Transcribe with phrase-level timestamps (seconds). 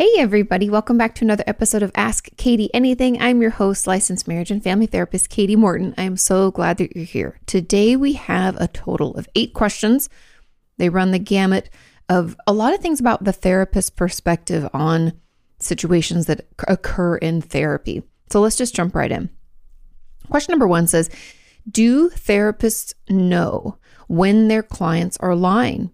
[0.00, 3.20] Hey, everybody, welcome back to another episode of Ask Kati Anything.
[3.20, 5.92] I'm your host, licensed marriage and family therapist, Kati Morton.
[5.98, 7.38] I am so glad that you're here.
[7.44, 10.08] Today, we have a total of eight questions.
[10.78, 11.68] They run the gamut
[12.08, 15.12] of a lot of things about the therapist perspective on
[15.58, 18.02] situations that occur in therapy.
[18.30, 19.28] So let's just jump right in.
[20.30, 21.10] Question number one says
[21.70, 23.76] Do therapists know
[24.08, 25.90] when their clients are lying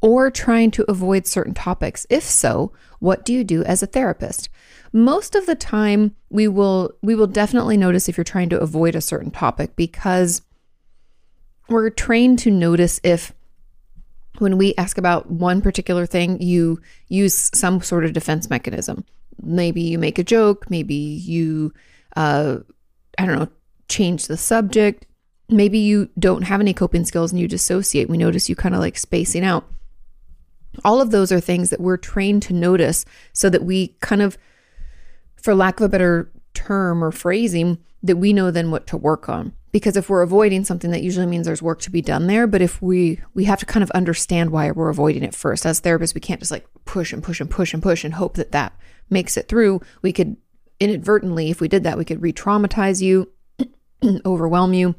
[0.00, 2.06] or trying to avoid certain topics?
[2.10, 4.48] If so, what do you do as a therapist?
[4.92, 8.94] Most of the time we will we will definitely notice if you're trying to avoid
[8.94, 10.42] a certain topic because
[11.68, 13.32] we're trained to notice if
[14.38, 19.04] when we ask about one particular thing, you use some sort of defense mechanism.
[19.42, 21.72] Maybe you make a joke, maybe you,
[22.16, 22.58] uh,
[23.18, 23.48] I don't know,
[23.88, 25.06] change the subject.
[25.48, 28.08] Maybe you don't have any coping skills and you dissociate.
[28.08, 29.64] We notice you kind of like spacing out.
[30.84, 34.38] All of those are things that we're trained to notice so that we kind of,
[35.36, 39.28] for lack of a better term or phrasing, that we know then what to work
[39.28, 39.52] on.
[39.72, 42.46] Because if we're avoiding something that usually means there's work to be done there.
[42.46, 45.64] But if we we have to kind of understand why we're avoiding it first.
[45.64, 48.34] As therapists we can't just like push and push and push and push and hope
[48.34, 48.72] that that
[49.10, 49.80] makes it through.
[50.02, 50.36] We could
[50.80, 53.30] inadvertently if we did that we could re-traumatize you
[54.24, 54.94] overwhelm you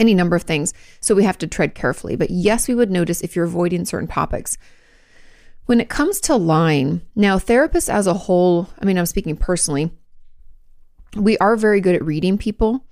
[0.00, 3.20] any number of things so we have to tread carefully but yes we would notice
[3.20, 4.58] if you're avoiding certain topics
[5.66, 9.90] when it comes to lying now therapists as a whole i mean i'm speaking personally
[11.16, 12.84] we are very good at reading people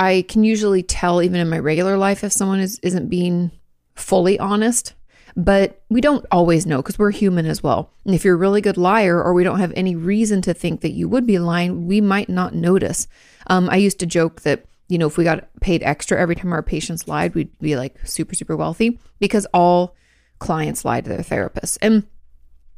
[0.00, 3.50] I can usually tell even in my regular life if someone is isn't being
[3.94, 4.94] fully honest,
[5.36, 7.92] but we don't always know because we're human as well.
[8.06, 10.80] And if you're a really good liar or we don't have any reason to think
[10.80, 13.08] that you would be lying, we might not notice.
[13.48, 16.52] Um, I used to joke that you know if we got paid extra every time
[16.52, 19.94] our patients lied, we'd be like super super wealthy because all
[20.38, 22.06] clients lie to their therapists, and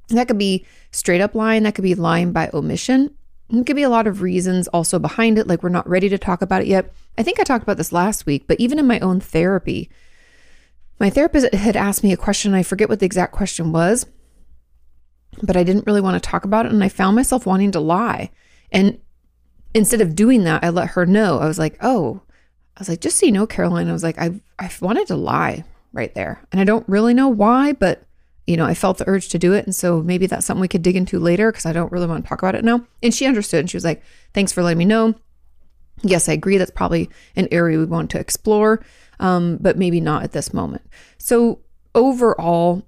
[0.09, 3.15] that could be straight up lying, that could be lying by omission,
[3.51, 6.19] It could be a lot of reasons also behind it, like we're not ready to
[6.19, 6.93] talk about it yet.
[7.19, 9.91] I think I talked about this last week, but even in my own therapy,
[10.99, 12.55] my therapist had asked me a question.
[12.55, 14.07] I forget what the exact question was,
[15.43, 16.73] but I didn't really want to talk about it.
[16.73, 18.31] And I found myself wanting to lie.
[18.71, 18.99] And
[19.75, 21.39] instead of doing that, I let her know.
[21.39, 22.21] I was like, oh,
[22.77, 25.17] I was like, just so you know, Caroline, I was like, I, I wanted to
[25.17, 26.43] lie right there.
[26.53, 28.03] And I don't really know why, but
[28.47, 29.67] you know, I felt the urge to do it.
[29.67, 32.25] And so maybe that's something we could dig into later because I don't really want
[32.25, 32.85] to talk about it now.
[33.03, 34.03] And she understood and she was like,
[34.35, 35.15] thanks for letting me know.
[36.03, 36.59] Yes, I agree.
[36.59, 38.85] That's probably an area we want to explore,
[39.21, 40.83] um, but maybe not at this moment.
[41.19, 41.61] So
[41.95, 42.83] overall,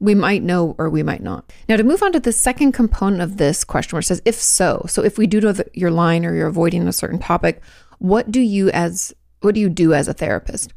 [0.00, 1.52] we might know or we might not.
[1.68, 4.36] Now, to move on to the second component of this question, where it says, if
[4.36, 7.60] so, so if we do know that you're lying or you're avoiding a certain topic,
[7.98, 10.72] what do you as what do you do as a therapist?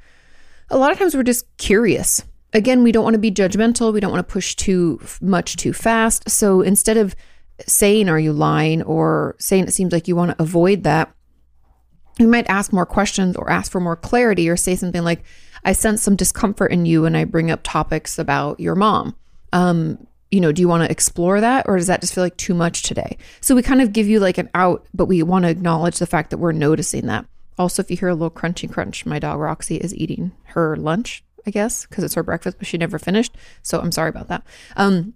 [0.69, 2.23] A lot of times we're just curious
[2.53, 3.93] again, we don't want to be judgmental.
[3.93, 6.29] We don't want to push too much too fast.
[6.29, 7.15] So instead of
[7.65, 8.81] saying, Are you lying?
[8.83, 11.13] or saying it seems like you want to avoid that,
[12.19, 15.23] we might ask more questions or ask for more clarity or say something like,
[15.63, 19.15] I sense some discomfort in you when I bring up topics about your mom.
[19.53, 22.37] Um, you know, do you want to explore that or does that just feel like
[22.37, 23.17] too much today?
[23.41, 26.07] So we kind of give you like an out, but we want to acknowledge the
[26.07, 27.25] fact that we're noticing that.
[27.59, 31.23] Also, if you hear a little crunchy crunch, my dog Roxy is eating her lunch
[31.45, 33.35] I guess, because it's her breakfast, but she never finished.
[33.63, 34.43] So I'm sorry about that.
[34.75, 35.13] Um,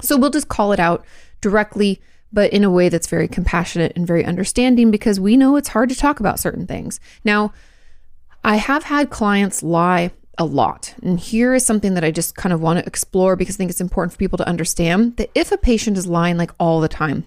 [0.00, 1.04] so we'll just call it out
[1.40, 2.00] directly,
[2.32, 5.88] but in a way that's very compassionate and very understanding because we know it's hard
[5.88, 7.00] to talk about certain things.
[7.24, 7.52] Now,
[8.44, 10.94] I have had clients lie a lot.
[11.02, 13.70] And here is something that I just kind of want to explore because I think
[13.70, 16.88] it's important for people to understand that if a patient is lying like all the
[16.88, 17.24] time,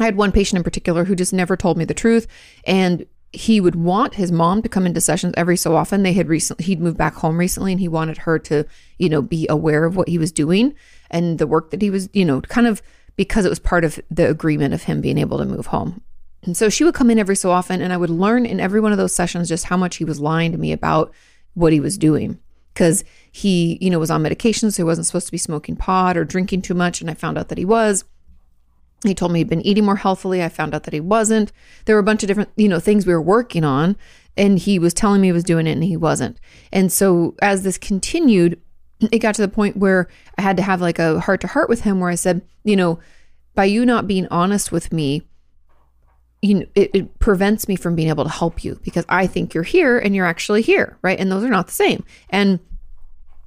[0.00, 2.26] I had one patient in particular who just never told me the truth.
[2.66, 6.02] And he would want his mom to come into sessions every so often.
[6.02, 8.64] They had recently, he'd moved back home recently and he wanted her to,
[8.98, 10.74] you know, be aware of what he was doing
[11.10, 12.82] and the work that he was, you know, kind of
[13.16, 16.02] because it was part of the agreement of him being able to move home.
[16.42, 18.80] And so she would come in every so often and I would learn in every
[18.80, 21.12] one of those sessions just how much he was lying to me about
[21.54, 22.38] what he was doing.
[22.72, 26.16] Because he, you know, was on medication, so he wasn't supposed to be smoking pot
[26.16, 27.00] or drinking too much.
[27.00, 28.04] And I found out that he was.
[29.04, 30.42] He told me he'd been eating more healthfully.
[30.42, 31.52] I found out that he wasn't.
[31.84, 33.96] There were a bunch of different, you know, things we were working on.
[34.36, 36.40] And he was telling me he was doing it and he wasn't.
[36.72, 38.60] And so as this continued,
[39.12, 40.08] it got to the point where
[40.38, 42.76] I had to have like a heart to heart with him where I said, you
[42.76, 42.98] know,
[43.54, 45.22] by you not being honest with me,
[46.44, 49.54] you know, it, it, prevents me from being able to help you because I think
[49.54, 51.18] you're here and you're actually here, right?
[51.18, 52.04] And those are not the same.
[52.28, 52.60] And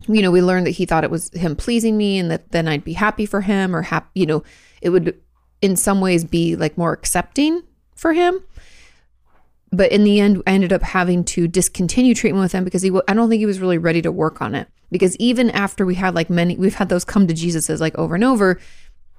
[0.08, 2.68] you know, we learned that he thought it was him pleasing me and that then
[2.68, 4.44] I'd be happy for him or happy, you know,
[4.82, 5.20] it would
[5.62, 7.62] in some ways be like more accepting
[7.96, 8.44] for him.
[9.72, 12.92] But in the end, I ended up having to discontinue treatment with him because he,
[13.08, 14.68] I don't think he was really ready to work on it.
[14.90, 18.16] Because even after we had like many, we've had those come to Jesus's like over
[18.16, 18.60] and over,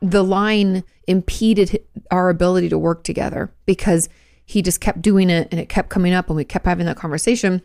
[0.01, 4.09] the line impeded our ability to work together because
[4.45, 6.97] he just kept doing it and it kept coming up and we kept having that
[6.97, 7.63] conversation.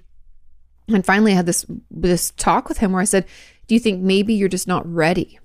[0.87, 3.25] And finally, I had this this talk with him where I said,
[3.67, 5.39] "Do you think maybe you're just not ready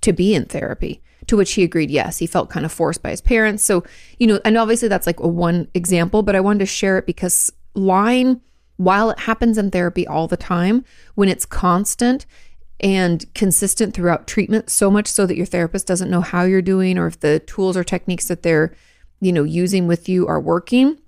[0.00, 2.18] to be in therapy?" To which he agreed, yes.
[2.18, 3.64] He felt kind of forced by his parents.
[3.64, 3.84] So,
[4.18, 7.06] you know, and obviously that's like a one example, but I wanted to share it
[7.06, 8.40] because line
[8.76, 12.26] while it happens in therapy all the time, when it's constant
[12.80, 16.98] and consistent throughout treatment, so much so that your therapist doesn't know how you're doing
[16.98, 18.74] or if the tools or techniques that they're,
[19.20, 20.98] you know, using with you are working.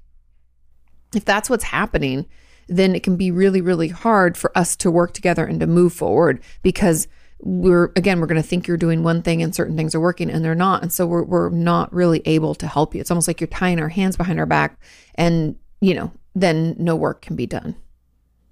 [1.15, 2.26] If that's what's happening,
[2.69, 5.93] then it can be really, really hard for us to work together and to move
[5.93, 7.09] forward because
[7.41, 10.31] we're again we're going to think you're doing one thing and certain things are working
[10.31, 10.82] and they're not.
[10.82, 13.00] And so we're, we're not really able to help you.
[13.00, 14.79] It's almost like you're tying our hands behind our back
[15.14, 17.76] and you know then no work can be done.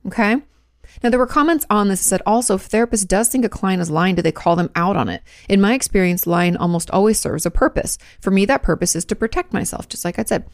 [0.06, 0.40] Okay
[1.02, 3.82] now there were comments on this that said also if therapist does think a client
[3.82, 7.18] is lying do they call them out on it in my experience lying almost always
[7.18, 10.44] serves a purpose for me that purpose is to protect myself just like i said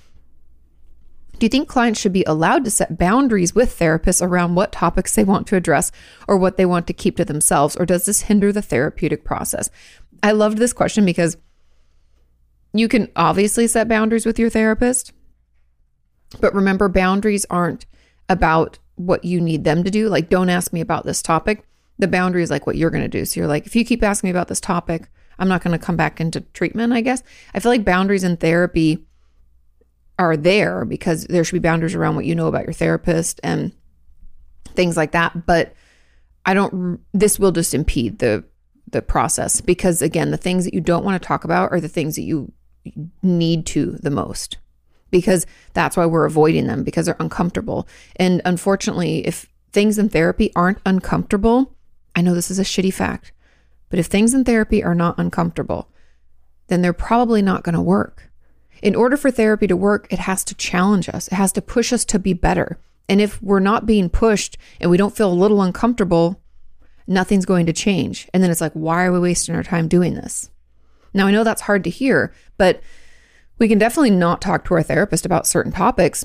[1.43, 5.12] do you think clients should be allowed to set boundaries with therapists around what topics
[5.12, 5.91] they want to address
[6.29, 7.75] or what they want to keep to themselves?
[7.75, 9.69] Or does this hinder the therapeutic process?
[10.23, 11.37] I loved this question because
[12.73, 15.12] you can obviously set boundaries with your therapist,
[16.41, 17.87] but remember, boundaries aren't
[18.29, 20.08] about what you need them to do.
[20.08, 21.64] Like, don't ask me about this topic.
[21.99, 23.25] The boundary is like what you're going to do.
[23.25, 25.08] So you're like, if you keep asking me about this topic,
[25.38, 27.22] I'm not going to come back into treatment, I guess.
[27.54, 29.04] I feel like boundaries in therapy
[30.19, 33.72] are there because there should be boundaries around what you know about your therapist and
[34.69, 35.46] things like that.
[35.46, 35.75] But
[36.44, 38.44] I don't, this will just impede the,
[38.90, 41.88] the process because again, the things that you don't want to talk about are the
[41.88, 42.52] things that you
[43.22, 44.58] need to the most
[45.12, 47.87] because that's why we're avoiding them because they're uncomfortable.
[48.17, 51.76] And unfortunately, if things in therapy aren't uncomfortable,
[52.17, 53.31] I know this is a shitty fact,
[53.88, 55.88] but if things in therapy are not uncomfortable,
[56.67, 58.31] then they're probably not going to work.
[58.82, 61.93] In order for therapy to work, it has to challenge us, it has to push
[61.93, 62.81] us to be better.
[63.08, 66.41] And if we're not being pushed and we don't feel a little uncomfortable,
[67.06, 68.29] nothing's going to change.
[68.32, 70.50] And then it's like, why are we wasting our time doing this?
[71.12, 72.81] Now, I know that's hard to hear, but
[73.62, 76.25] we can definitely not talk to our therapist about certain topics.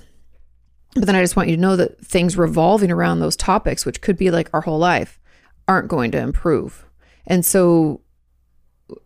[0.96, 4.02] But then I just want you to know that things revolving around those topics, which
[4.02, 5.20] could be like our whole life,
[5.68, 6.84] aren't going to improve.
[7.28, 8.02] And so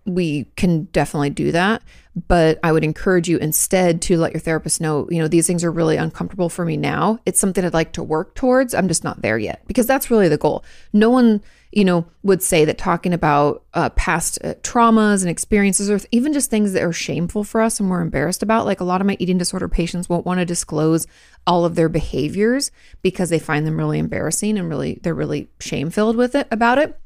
[0.06, 1.82] we can definitely do that.
[2.28, 5.66] But I would encourage you instead to let your therapist know, you know, these things
[5.66, 7.20] are really uncomfortable for me now.
[7.26, 8.74] It's something I'd like to work towards.
[8.74, 10.64] I'm just not there yet because that's really the goal.
[10.94, 11.42] No one,
[11.72, 16.34] you know, would say that talking about uh, past uh, traumas and experiences or even
[16.34, 18.66] just things that are shameful for us and we're embarrassed about.
[18.66, 21.08] Like a lot of my eating disorder patients won't want to disclose
[21.48, 25.90] all of their behaviors because they find them really embarrassing and really, they're really shame
[25.90, 27.00] filled with it about it.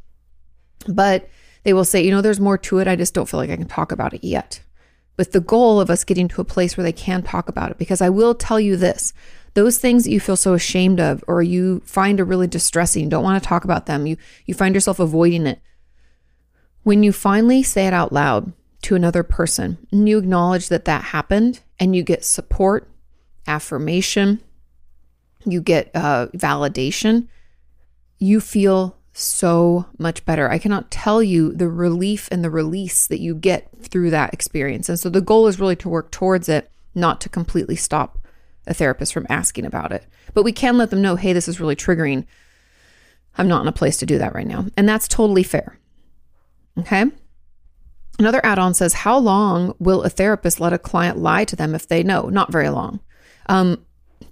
[0.88, 1.30] But
[1.64, 2.88] they will say, you know, there's more to it.
[2.88, 4.62] I just don't feel like I can talk about it yet.
[5.18, 7.78] With the goal of us getting to a place where they can talk about it.
[7.78, 9.14] Because I will tell you this
[9.56, 13.24] those things that you feel so ashamed of or you find are really distressing, don't
[13.24, 15.60] want to talk about them, you, you find yourself avoiding it.
[16.84, 18.52] When you finally say it out loud
[18.84, 22.88] to another person and you acknowledge that that happened and you get support,
[23.48, 24.42] affirmation,
[25.46, 27.28] you get uh, validation,
[28.20, 30.52] you feel so much better.
[30.52, 34.90] I cannot tell you the relief and the release that you get through that experience.
[34.90, 38.20] And so the goal is really to work towards it, not to completely stop
[38.68, 40.06] a therapist from asking about it.
[40.34, 42.26] But we can let them know, hey, this is really triggering.
[43.38, 44.66] I'm not in a place to do that right now.
[44.78, 45.78] And that's totally fair.
[46.80, 47.06] Okay.
[48.18, 51.76] Another add on says, How long will a therapist let a client lie to them
[51.76, 52.30] if they know?
[52.30, 53.00] Not very long.
[53.48, 53.86] Um,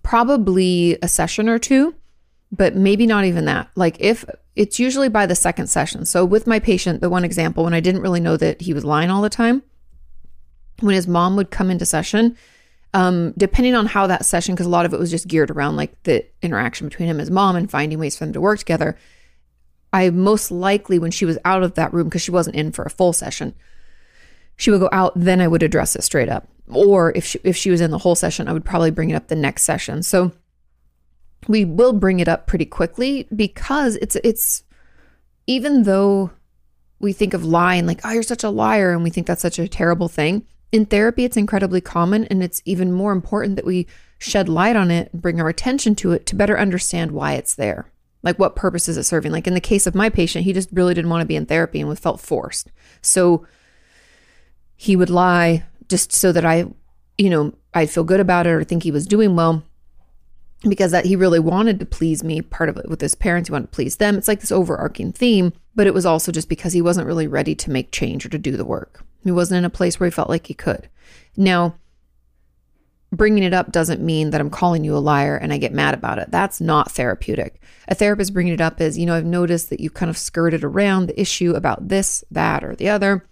[0.04, 1.96] probably a session or two,
[2.52, 3.70] but maybe not even that.
[3.76, 4.26] Like if
[4.56, 6.06] it's usually by the second session.
[6.06, 8.86] So with my patient, the one example when I didn't really know that he was
[8.86, 9.64] lying all the time,
[10.80, 12.38] when his mom would come into session,
[12.94, 15.76] um, depending on how that session, because a lot of it was just geared around
[15.76, 18.60] like the interaction between him and his mom and finding ways for them to work
[18.60, 18.98] together.
[19.92, 22.84] I most likely, when she was out of that room, because she wasn't in for
[22.84, 23.54] a full session,
[24.56, 26.48] she would go out, then I would address it straight up.
[26.68, 29.16] Or if she, if she was in the whole session, I would probably bring it
[29.16, 30.04] up the next session.
[30.04, 30.32] So
[31.48, 34.64] we will bring it up pretty quickly because it's it's
[35.48, 36.32] even though
[37.00, 39.60] we think of lying like oh you're such a liar and we think that's such
[39.60, 43.88] a terrible thing in therapy it's incredibly common and it's even more important that we
[44.18, 47.54] shed light on it and bring our attention to it to better understand why it's
[47.54, 47.92] there.
[48.24, 49.32] Like what purpose is it serving?
[49.32, 51.46] Like in the case of my patient he just really didn't want to be in
[51.46, 52.72] therapy and felt forced.
[53.02, 53.46] So
[54.76, 56.66] he would lie just so that i
[57.18, 59.64] you know i'd feel good about it or think he was doing well
[60.68, 63.52] because that he really wanted to please me part of it with his parents he
[63.52, 64.18] wanted to please them.
[64.18, 67.54] It's like this overarching theme but it was also just because he wasn't really ready
[67.54, 70.12] to make change or to do the work he wasn't in a place where he
[70.12, 70.90] felt like he could.
[71.36, 71.76] Now
[73.12, 75.94] bringing it up doesn't mean that i'm calling you a liar and i get mad
[75.94, 76.32] about it.
[76.32, 77.62] That's not therapeutic.
[77.88, 80.64] A therapist bringing it up is you know i've noticed that you kind of skirted
[80.64, 83.26] around the issue about this that or the other.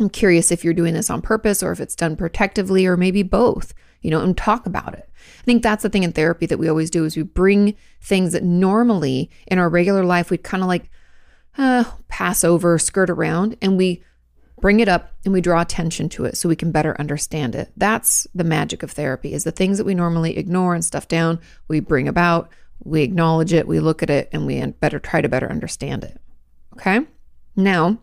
[0.00, 3.22] I'm curious if you're doing this on purpose or if it's done protectively or maybe
[3.22, 5.08] both you know and talk about it.
[5.40, 8.32] I think that's the thing in therapy that we always do is we bring things
[8.32, 10.90] that normally in our regular life we'd kind of like
[11.56, 14.02] uh, pass over, skirt around, and we
[14.64, 17.70] bring it up and we draw attention to it so we can better understand it.
[17.76, 21.38] That's the magic of therapy is the things that we normally ignore and stuff down,
[21.68, 22.48] we bring about,
[22.82, 26.18] we acknowledge it, we look at it, and we better try to better understand it.
[26.72, 27.00] Okay?
[27.54, 27.98] Now,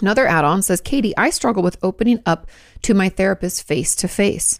[0.00, 2.46] another add-on says, Kati, I struggle with opening up
[2.80, 4.58] to my therapist face to face.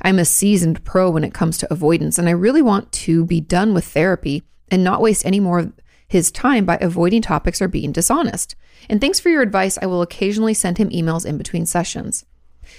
[0.00, 3.40] I'm a seasoned pro when it comes to avoidance, and I really want to be
[3.40, 5.72] done with therapy and not waste any more
[6.12, 8.54] his time by avoiding topics or being dishonest.
[8.88, 9.78] And thanks for your advice.
[9.80, 12.26] I will occasionally send him emails in between sessions.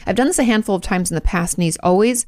[0.05, 2.27] I've done this a handful of times in the past, and he's always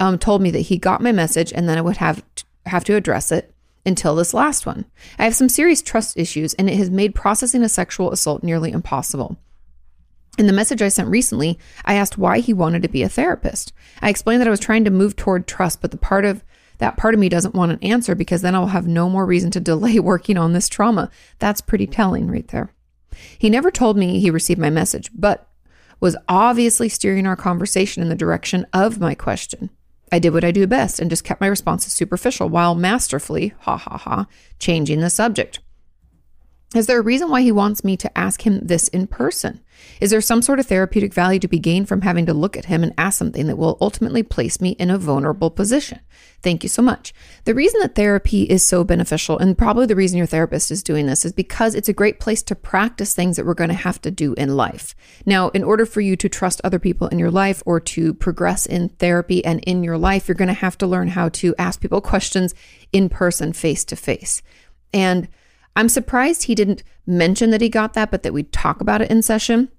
[0.00, 2.82] um, told me that he got my message and then I would have to, have
[2.84, 3.54] to address it
[3.86, 4.84] until this last one.
[5.16, 8.72] I have some serious trust issues, and it has made processing a sexual assault nearly
[8.72, 9.36] impossible.
[10.38, 13.72] In the message I sent recently, I asked why he wanted to be a therapist.
[14.00, 16.42] I explained that I was trying to move toward trust, but the part of
[16.82, 19.52] that part of me doesn't want an answer because then I'll have no more reason
[19.52, 21.10] to delay working on this trauma.
[21.38, 22.74] That's pretty telling right there.
[23.38, 25.48] He never told me he received my message, but
[26.00, 29.70] was obviously steering our conversation in the direction of my question.
[30.10, 33.76] I did what I do best and just kept my responses superficial while masterfully, ha
[33.76, 34.26] ha ha,
[34.58, 35.60] changing the subject.
[36.74, 39.60] Is there a reason why he wants me to ask him this in person?
[40.00, 42.66] Is there some sort of therapeutic value to be gained from having to look at
[42.66, 46.00] him and ask something that will ultimately place me in a vulnerable position?
[46.42, 47.12] Thank you so much.
[47.44, 51.06] The reason that therapy is so beneficial, and probably the reason your therapist is doing
[51.06, 54.00] this, is because it's a great place to practice things that we're going to have
[54.02, 54.94] to do in life.
[55.26, 58.66] Now, in order for you to trust other people in your life or to progress
[58.66, 61.80] in therapy and in your life, you're going to have to learn how to ask
[61.80, 62.54] people questions
[62.92, 64.42] in person, face to face.
[64.94, 65.28] And
[65.74, 69.10] I'm surprised he didn't mention that he got that, but that we talk about it
[69.10, 69.70] in session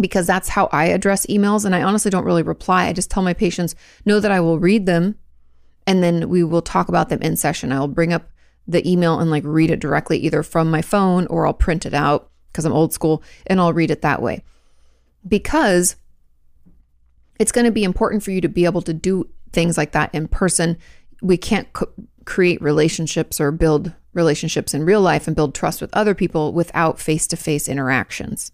[0.00, 1.64] because that's how I address emails.
[1.64, 2.86] And I honestly don't really reply.
[2.86, 3.74] I just tell my patients,
[4.04, 5.16] know that I will read them
[5.86, 7.72] and then we will talk about them in session.
[7.72, 8.28] I'll bring up
[8.66, 11.94] the email and like read it directly either from my phone or I'll print it
[11.94, 14.44] out because I'm old school and I'll read it that way.
[15.26, 15.96] Because
[17.38, 20.14] it's going to be important for you to be able to do things like that
[20.14, 20.76] in person.
[21.22, 21.92] We can't co-
[22.28, 27.00] create relationships or build relationships in real life and build trust with other people without
[27.00, 28.52] face to face interactions.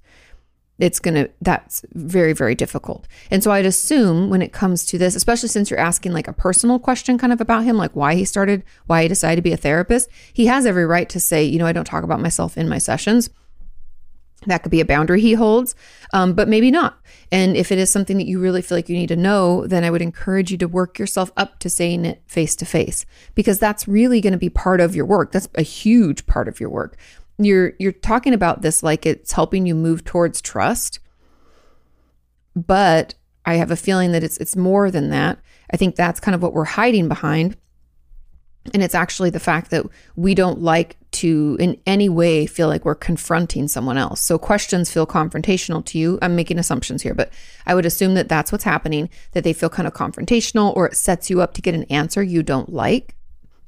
[0.79, 3.09] It's going to, that's very, very difficult.
[3.33, 6.33] And so I'd assume when it comes to this, especially since you're asking like a
[6.33, 9.53] personal question kind of about him, like why he started, why he decided to be
[9.53, 12.57] a therapist, he has every right to say, you know, I don't talk about myself
[12.57, 13.29] in my sessions.
[14.47, 15.75] That could be a boundary he holds,
[16.13, 16.99] um, but maybe not.
[17.33, 19.85] And if it is something that you really feel like you need to know, then
[19.85, 23.59] I would encourage you to work yourself up to saying it face to face because
[23.59, 25.33] that's really going to be part of your work.
[25.33, 26.97] That's a huge part of your work.
[27.39, 31.01] You're you're talking about this like it's helping you move towards trust,
[32.55, 35.39] but I have a feeling that it's it's more than that.
[35.73, 37.57] I think that's kind of what we're hiding behind.
[38.73, 39.85] And it's actually the fact that
[40.17, 44.21] we don't like to in any way feel like we're confronting someone else.
[44.21, 46.19] So questions feel confrontational to you.
[46.23, 47.31] I'm making assumptions here, but
[47.67, 50.97] I would assume that that's what's happening, that they feel kind of confrontational or it
[50.97, 53.15] sets you up to get an answer you don't like.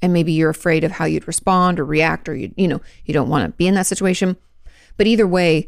[0.01, 3.13] And maybe you're afraid of how you'd respond or react or you you know, you
[3.13, 4.35] don't want to be in that situation.
[4.97, 5.67] But either way,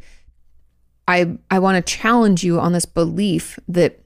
[1.08, 3.99] I I want to challenge you on this belief that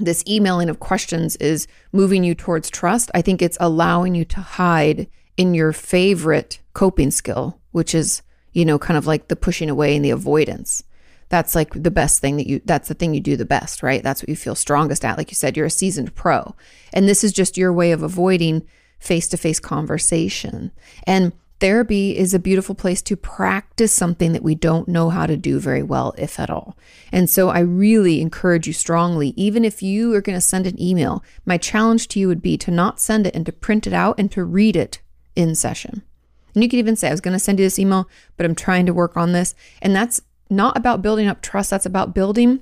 [0.00, 4.40] this emailing of questions is moving you towards trust, I think it's allowing you to
[4.40, 8.22] hide in your favorite coping skill, which is,
[8.52, 10.82] you know, kind of like the pushing away and the avoidance.
[11.28, 14.02] That's like the best thing that you, that's the thing you do the best, right?
[14.02, 15.16] That's what you feel strongest at.
[15.16, 16.54] Like you said, you're a seasoned pro.
[16.92, 18.66] And this is just your way of avoiding
[18.98, 20.70] face to face conversation.
[21.06, 21.32] And
[21.62, 25.60] therapy is a beautiful place to practice something that we don't know how to do
[25.60, 26.76] very well, if at all.
[27.12, 30.82] And so I really encourage you strongly, even if you are going to send an
[30.82, 33.92] email, my challenge to you would be to not send it and to print it
[33.92, 35.00] out and to read it
[35.36, 36.02] in session.
[36.52, 38.56] And you could even say, I was going to send you this email, but I'm
[38.56, 39.54] trying to work on this.
[39.80, 42.60] And that's not about building up trust, that's about building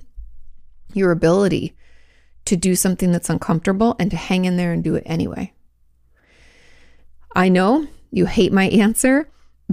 [0.93, 1.75] your ability
[2.45, 5.55] to do something that's uncomfortable and to hang in there and do it anyway.
[7.35, 9.29] I know you hate my answer,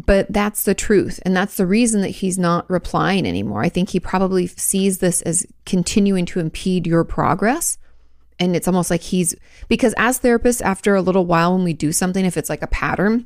[0.05, 1.19] but that's the truth.
[1.23, 3.63] And that's the reason that he's not replying anymore.
[3.63, 7.77] I think he probably sees this as continuing to impede your progress.
[8.39, 9.35] And it's almost like he's
[9.67, 12.67] because as therapists, after a little while, when we do something, if it's like a
[12.67, 13.25] pattern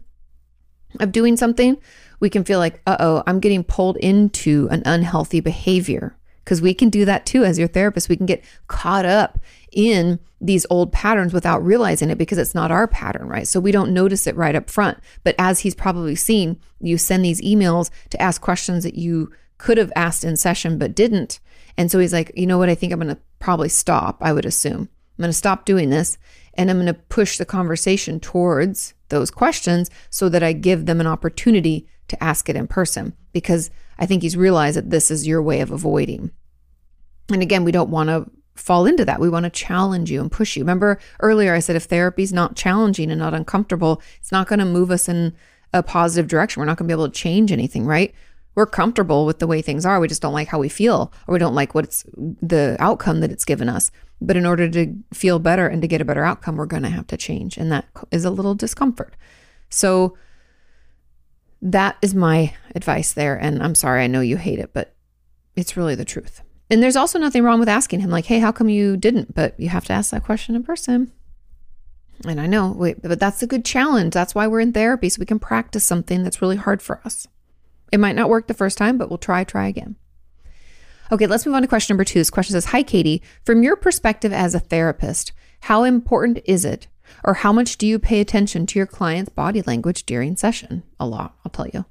[1.01, 1.77] of doing something,
[2.21, 6.15] we can feel like, uh oh, I'm getting pulled into an unhealthy behavior.
[6.43, 8.09] Because we can do that too as your therapist.
[8.09, 9.39] We can get caught up
[9.71, 13.47] in these old patterns without realizing it because it's not our pattern, right?
[13.47, 14.97] So we don't notice it right up front.
[15.23, 19.77] But as he's probably seen, you send these emails to ask questions that you could
[19.77, 21.39] have asked in session but didn't.
[21.77, 22.69] And so he's like, you know what?
[22.69, 24.89] I think I'm going to probably stop, I would assume.
[25.17, 26.17] I'm going to stop doing this
[26.55, 30.99] and I'm going to push the conversation towards those questions so that I give them
[30.99, 35.27] an opportunity to ask it in person because I think he's realized that this is
[35.27, 36.31] your way of avoiding.
[37.31, 39.19] And again, we don't want to fall into that.
[39.19, 40.63] We want to challenge you and push you.
[40.63, 44.65] Remember earlier I said if therapy's not challenging and not uncomfortable, it's not going to
[44.65, 45.33] move us in
[45.73, 46.59] a positive direction.
[46.59, 48.13] We're not going to be able to change anything, right?
[48.53, 49.99] We're comfortable with the way things are.
[49.99, 53.31] We just don't like how we feel or we don't like what's the outcome that
[53.31, 53.91] it's given us.
[54.19, 56.89] But in order to feel better and to get a better outcome, we're going to
[56.89, 57.57] have to change.
[57.57, 59.15] And that is a little discomfort.
[59.69, 60.17] So
[61.61, 63.35] that is my advice there.
[63.35, 64.93] And I'm sorry, I know you hate it, but
[65.55, 66.41] it's really the truth.
[66.71, 69.35] And there's also nothing wrong with asking him, like, hey, how come you didn't?
[69.35, 71.11] But you have to ask that question in person.
[72.25, 74.13] And I know, wait, but that's a good challenge.
[74.13, 77.27] That's why we're in therapy, so we can practice something that's really hard for us.
[77.91, 79.97] It might not work the first time, but we'll try, try again.
[81.11, 82.19] Okay, let's move on to question number two.
[82.19, 83.19] This question says Hi, Kati.
[83.43, 86.87] From your perspective as a therapist, how important is it,
[87.25, 90.83] or how much do you pay attention to your client's body language during session?
[91.01, 91.83] A lot, I'll tell you.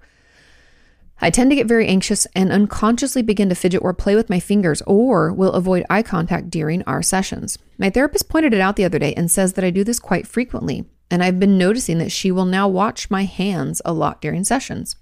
[1.20, 4.40] I tend to get very anxious and unconsciously begin to fidget or play with my
[4.40, 7.58] fingers or will avoid eye contact during our sessions.
[7.78, 10.26] My therapist pointed it out the other day and says that I do this quite
[10.26, 14.44] frequently, and I've been noticing that she will now watch my hands a lot during
[14.44, 14.96] sessions.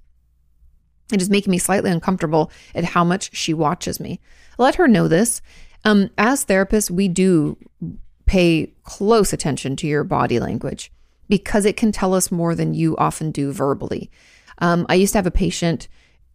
[1.13, 4.21] It is making me slightly uncomfortable at how much she watches me.
[4.59, 5.41] Let her know this.
[5.85, 7.57] Um, as therapists, we do
[8.27, 10.93] pay close attention to your body language
[11.29, 14.11] because it can tell us more than you often do verbally.
[14.59, 15.89] Um, I used to have a patient,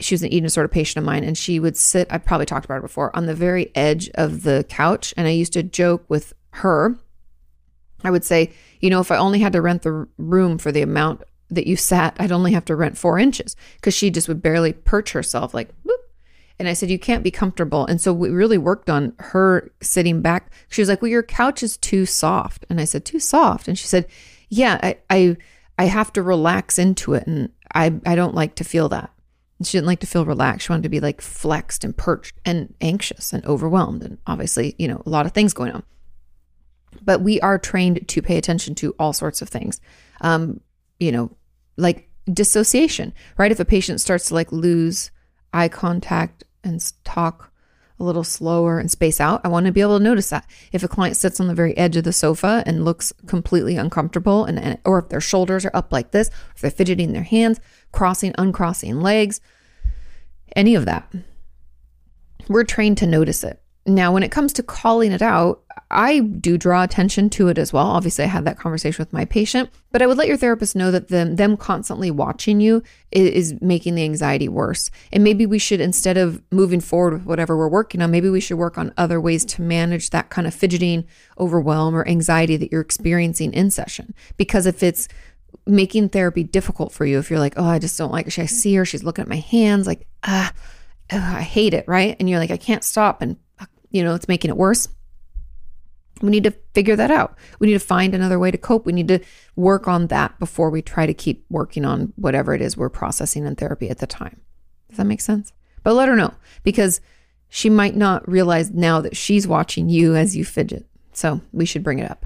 [0.03, 2.65] she was an eating disorder patient of mine, and she would sit, I probably talked
[2.65, 5.13] about it before, on the very edge of the couch.
[5.15, 6.97] And I used to joke with her.
[8.03, 10.81] I would say, you know, if I only had to rent the room for the
[10.81, 14.41] amount that you sat, I'd only have to rent four inches because she just would
[14.41, 15.69] barely perch herself like.
[16.59, 17.85] And I said, you can't be comfortable.
[17.85, 20.51] And so we really worked on her sitting back.
[20.69, 22.65] She was like, well, your couch is too soft.
[22.69, 23.67] And I said, too soft.
[23.67, 24.05] And she said,
[24.49, 25.37] yeah, I, I,
[25.79, 27.25] I have to relax into it.
[27.25, 29.09] And I, I don't like to feel that.
[29.63, 30.65] She didn't like to feel relaxed.
[30.65, 34.03] She wanted to be like flexed and perched and anxious and overwhelmed.
[34.03, 35.83] And obviously, you know, a lot of things going on.
[37.01, 39.81] But we are trained to pay attention to all sorts of things.
[40.21, 40.61] Um,
[40.99, 41.35] you know,
[41.77, 43.51] like dissociation, right?
[43.51, 45.11] If a patient starts to like lose
[45.51, 47.51] eye contact and talk
[47.99, 50.45] a little slower and space out, I want to be able to notice that.
[50.71, 54.45] If a client sits on the very edge of the sofa and looks completely uncomfortable,
[54.45, 57.59] and, and or if their shoulders are up like this, if they're fidgeting their hands,
[57.91, 59.41] crossing, uncrossing legs,
[60.55, 61.11] any of that,
[62.47, 63.61] we're trained to notice it.
[63.85, 67.73] Now, when it comes to calling it out, I do draw attention to it as
[67.73, 67.85] well.
[67.85, 70.89] Obviously, I had that conversation with my patient, but I would let your therapist know
[70.91, 74.89] that them, them constantly watching you is, is making the anxiety worse.
[75.11, 78.39] And maybe we should, instead of moving forward with whatever we're working on, maybe we
[78.39, 81.05] should work on other ways to manage that kind of fidgeting,
[81.37, 84.13] overwhelm, or anxiety that you're experiencing in session.
[84.37, 85.07] Because if it's
[85.65, 88.39] making therapy difficult for you, if you're like, oh, I just don't like, it.
[88.39, 90.51] I see her, she's looking at my hands, like, ah,
[91.11, 92.15] I hate it, right?
[92.19, 93.37] And you're like, I can't stop and
[93.93, 94.89] you know, it's making it worse.
[96.21, 97.37] We need to figure that out.
[97.59, 98.85] We need to find another way to cope.
[98.85, 99.19] We need to
[99.55, 103.45] work on that before we try to keep working on whatever it is we're processing
[103.45, 104.41] in therapy at the time.
[104.89, 105.53] Does that make sense?
[105.83, 107.01] But let her know because
[107.49, 110.87] she might not realize now that she's watching you as you fidget.
[111.11, 112.25] So we should bring it up.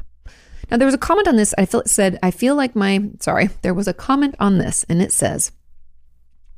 [0.70, 1.54] Now, there was a comment on this.
[1.58, 4.86] I feel it said, I feel like my, sorry, there was a comment on this,
[4.90, 5.52] and it says,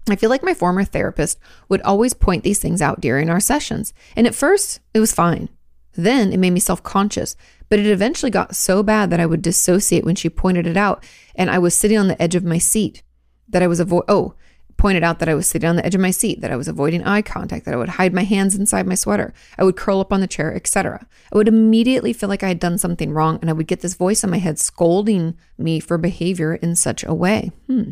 [0.09, 3.93] I feel like my former therapist would always point these things out during our sessions.
[4.15, 5.49] And at first, it was fine.
[5.93, 7.35] Then it made me self conscious,
[7.67, 11.03] but it eventually got so bad that I would dissociate when she pointed it out.
[11.35, 13.03] And I was sitting on the edge of my seat
[13.49, 14.05] that I was avoid.
[14.07, 14.33] Oh,
[14.79, 16.67] pointed out that I was sitting on the edge of my seat, that I was
[16.67, 19.99] avoiding eye contact, that I would hide my hands inside my sweater, I would curl
[19.99, 21.05] up on the chair, etc.
[21.31, 23.93] I would immediately feel like I had done something wrong, and I would get this
[23.93, 27.51] voice in my head scolding me for behavior in such a way.
[27.67, 27.91] Hmm.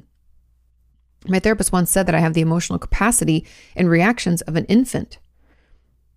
[1.27, 3.45] My therapist once said that I have the emotional capacity
[3.75, 5.19] and reactions of an infant.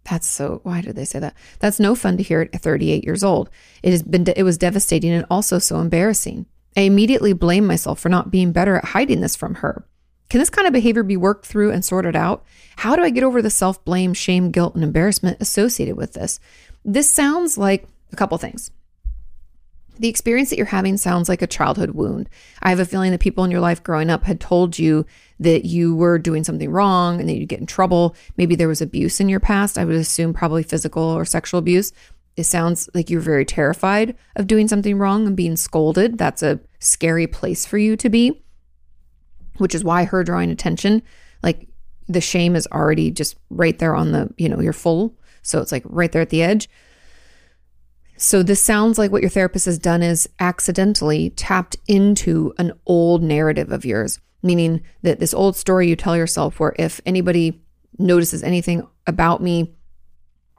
[0.05, 1.35] That's so why did they say that?
[1.59, 3.51] That's no fun to hear at 38 years old.
[3.83, 6.47] It has been it was devastating and also so embarrassing.
[6.77, 9.85] I immediately blame myself for not being better at hiding this from her.
[10.31, 12.45] Can this kind of behavior be worked through and sorted out?
[12.77, 16.39] How do I get over the self blame, shame, guilt, and embarrassment associated with this?
[16.85, 18.71] This sounds like a couple things.
[19.99, 22.31] The experience that you're having sounds like a childhood wound.
[22.63, 25.05] I have a feeling that people in your life growing up had told you
[25.41, 28.15] that you were doing something wrong and that you'd get in trouble.
[28.39, 29.77] Maybe there was abuse in your past.
[29.77, 31.93] I would assume probably physical or sexual abuse.
[32.37, 36.17] It sounds like you're very terrified of doing something wrong and being scolded.
[36.17, 38.43] That's a scary place for you to be,
[39.59, 41.03] which is why her drawing attention,
[41.43, 41.69] like
[42.09, 45.15] the shame is already just right there on the, you know, you're full.
[45.43, 46.69] So it's like right there at the edge.
[48.17, 53.23] So, this sounds like what your therapist has done is accidentally tapped into an old
[53.23, 57.63] narrative of yours, meaning that this old story you tell yourself, where if anybody
[57.99, 59.75] notices anything about me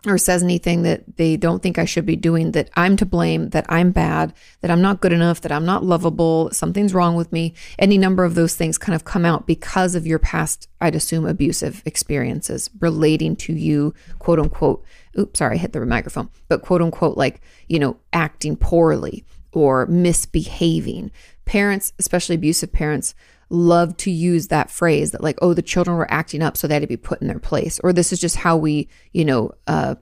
[0.08, 3.50] or says anything that they don't think I should be doing, that I'm to blame,
[3.50, 7.32] that I'm bad, that I'm not good enough, that I'm not lovable, something's wrong with
[7.32, 7.54] me.
[7.78, 11.26] Any number of those things kind of come out because of your past, I'd assume,
[11.26, 14.84] abusive experiences relating to you, quote unquote.
[15.18, 19.86] Oops, sorry, I hit the microphone, but quote unquote, like, you know, acting poorly or
[19.86, 21.12] misbehaving.
[21.46, 23.14] Parents, especially abusive parents,
[23.52, 26.76] love to use that phrase that like oh the children were acting up so they
[26.76, 27.80] had to be put in their place.
[27.84, 29.96] Or this is just how we you know uh,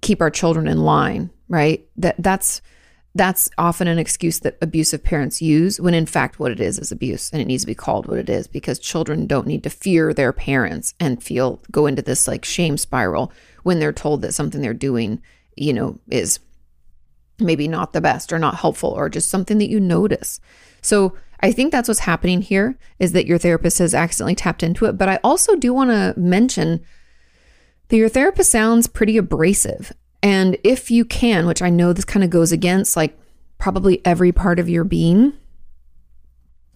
[0.00, 1.86] keep our children in line right?
[1.96, 2.62] That that's
[3.16, 6.90] that's often an excuse that abusive parents use when in fact what it is is
[6.90, 9.70] abuse and it needs to be called what it is because children don't need to
[9.70, 14.34] fear their parents and feel go into this like shame spiral when they're told that
[14.34, 15.22] something they're doing
[15.56, 16.40] you know is
[17.38, 20.40] maybe not the best or not helpful or just something that you notice
[20.84, 24.84] so I think that's what's happening here is that your therapist has accidentally tapped into
[24.84, 24.98] it.
[24.98, 26.80] But I also do want to mention
[27.88, 29.92] that your therapist sounds pretty abrasive.
[30.22, 33.18] And if you can, which I know this kind of goes against like
[33.58, 35.32] probably every part of your being,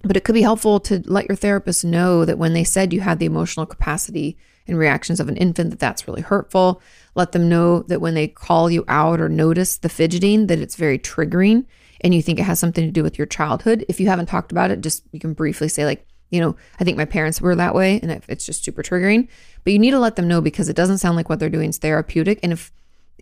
[0.03, 3.01] but it could be helpful to let your therapist know that when they said you
[3.01, 6.83] had the emotional capacity and reactions of an infant, that that's really hurtful.
[7.18, 10.76] Let them know that when they call you out or notice the fidgeting, that it's
[10.76, 11.64] very triggering
[12.00, 14.52] and you think it has something to do with your childhood, if you haven't talked
[14.52, 17.57] about it, just you can briefly say, like, you know, I think my parents were
[17.57, 19.26] that way and it's just super triggering.
[19.64, 21.70] But you need to let them know because it doesn't sound like what they're doing
[21.70, 22.38] is therapeutic.
[22.44, 22.72] And if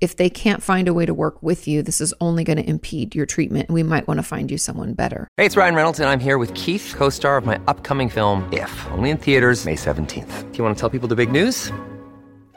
[0.03, 2.69] if they can't find a way to work with you, this is only going to
[2.69, 3.71] impede your treatment.
[3.71, 5.27] We might want to find you someone better.
[5.39, 8.47] Hey, it's Ryan Reynolds, and I'm here with Keith, co star of my upcoming film,
[8.53, 10.53] If, only in theaters, May 17th.
[10.53, 11.73] Do you want to tell people the big news?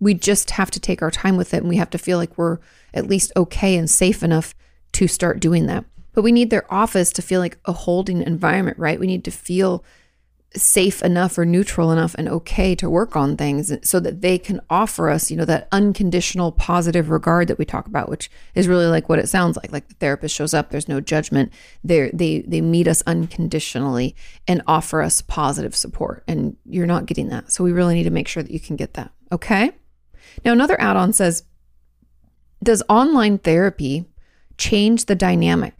[0.00, 2.36] We just have to take our time with it and we have to feel like
[2.38, 2.58] we're
[2.94, 4.54] at least okay and safe enough
[4.92, 5.84] to start doing that.
[6.12, 8.98] But we need their office to feel like a holding environment, right?
[8.98, 9.84] We need to feel
[10.56, 14.60] safe enough or neutral enough and okay to work on things so that they can
[14.70, 18.86] offer us, you know, that unconditional positive regard that we talk about, which is really
[18.86, 19.70] like what it sounds like.
[19.72, 21.52] Like the therapist shows up, there's no judgment.
[21.84, 26.24] They they they meet us unconditionally and offer us positive support.
[26.26, 27.52] And you're not getting that.
[27.52, 29.12] So we really need to make sure that you can get that.
[29.30, 29.72] Okay?
[30.44, 31.44] Now another add-on says,
[32.62, 34.06] does online therapy
[34.56, 35.74] change the dynamic?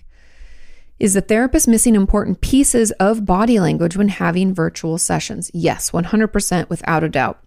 [0.99, 5.51] Is the therapist missing important pieces of body language when having virtual sessions?
[5.55, 7.41] Yes, 100% without a doubt.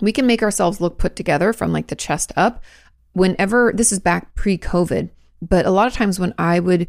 [0.00, 2.62] We can make ourselves look put together from like the chest up.
[3.14, 5.10] Whenever this is back pre COVID,
[5.42, 6.86] but a lot of times when I would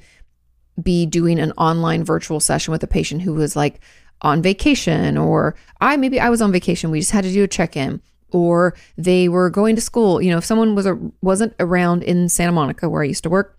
[0.81, 3.79] be doing an online virtual session with a patient who was like
[4.21, 7.47] on vacation, or I maybe I was on vacation, we just had to do a
[7.47, 10.21] check in, or they were going to school.
[10.21, 13.29] You know, if someone was a, wasn't around in Santa Monica where I used to
[13.29, 13.57] work,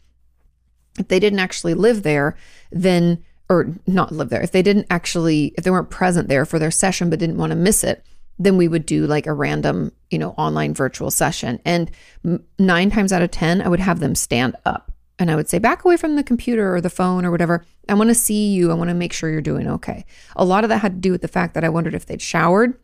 [0.98, 2.36] if they didn't actually live there,
[2.70, 6.58] then or not live there, if they didn't actually, if they weren't present there for
[6.58, 8.04] their session but didn't want to miss it,
[8.38, 11.58] then we would do like a random, you know, online virtual session.
[11.64, 11.90] And
[12.58, 15.58] nine times out of 10, I would have them stand up and I would say,
[15.58, 17.64] back away from the computer or the phone or whatever.
[17.88, 18.70] I want to see you.
[18.70, 20.04] I want to make sure you're doing okay.
[20.36, 22.22] A lot of that had to do with the fact that I wondered if they'd
[22.22, 22.78] showered.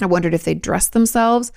[0.00, 1.52] I wondered if they'd dressed themselves.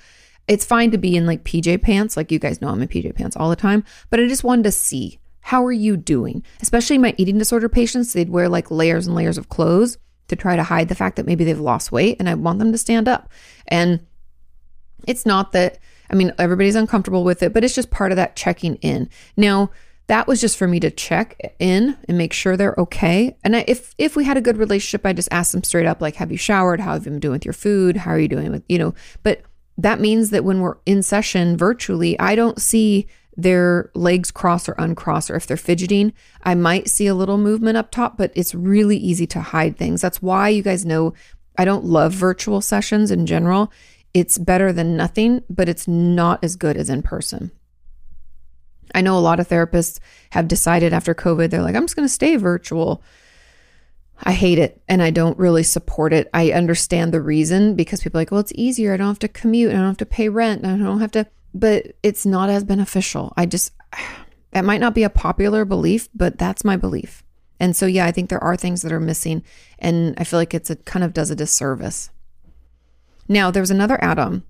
[0.48, 2.16] It's fine to be in like PJ pants.
[2.16, 4.64] Like you guys know, I'm in PJ pants all the time, but I just wanted
[4.64, 6.44] to see how are you doing?
[6.60, 9.98] Especially my eating disorder patients, they'd wear like layers and layers of clothes
[10.28, 12.16] to try to hide the fact that maybe they've lost weight.
[12.18, 13.30] And I want them to stand up.
[13.68, 14.06] And
[15.06, 15.78] it's not that
[16.10, 19.08] I mean, everybody's uncomfortable with it, but it's just part of that checking in.
[19.36, 19.70] Now,
[20.10, 23.36] that was just for me to check in and make sure they're okay.
[23.44, 26.00] And I, if if we had a good relationship, I just ask them straight up,
[26.00, 26.80] like, "Have you showered?
[26.80, 27.98] How have you been doing with your food?
[27.98, 28.92] How are you doing with you know?"
[29.22, 29.42] But
[29.78, 34.74] that means that when we're in session virtually, I don't see their legs cross or
[34.78, 38.52] uncross, or if they're fidgeting, I might see a little movement up top, but it's
[38.52, 40.00] really easy to hide things.
[40.00, 41.14] That's why you guys know
[41.56, 43.70] I don't love virtual sessions in general
[44.12, 47.52] it's better than nothing, but it's not as good as in person.
[48.94, 50.00] I know a lot of therapists
[50.30, 53.02] have decided after COVID, they're like, I'm just going to stay virtual.
[54.22, 56.28] I hate it and I don't really support it.
[56.34, 58.92] I understand the reason because people are like, well, it's easier.
[58.92, 59.70] I don't have to commute.
[59.72, 60.64] I don't have to pay rent.
[60.64, 63.32] I don't have to, but it's not as beneficial.
[63.36, 63.72] I just,
[64.50, 67.22] that might not be a popular belief, but that's my belief.
[67.58, 69.44] And so, yeah, I think there are things that are missing.
[69.78, 72.10] And I feel like it's a kind of does a disservice.
[73.28, 74.42] Now, there's another add-on.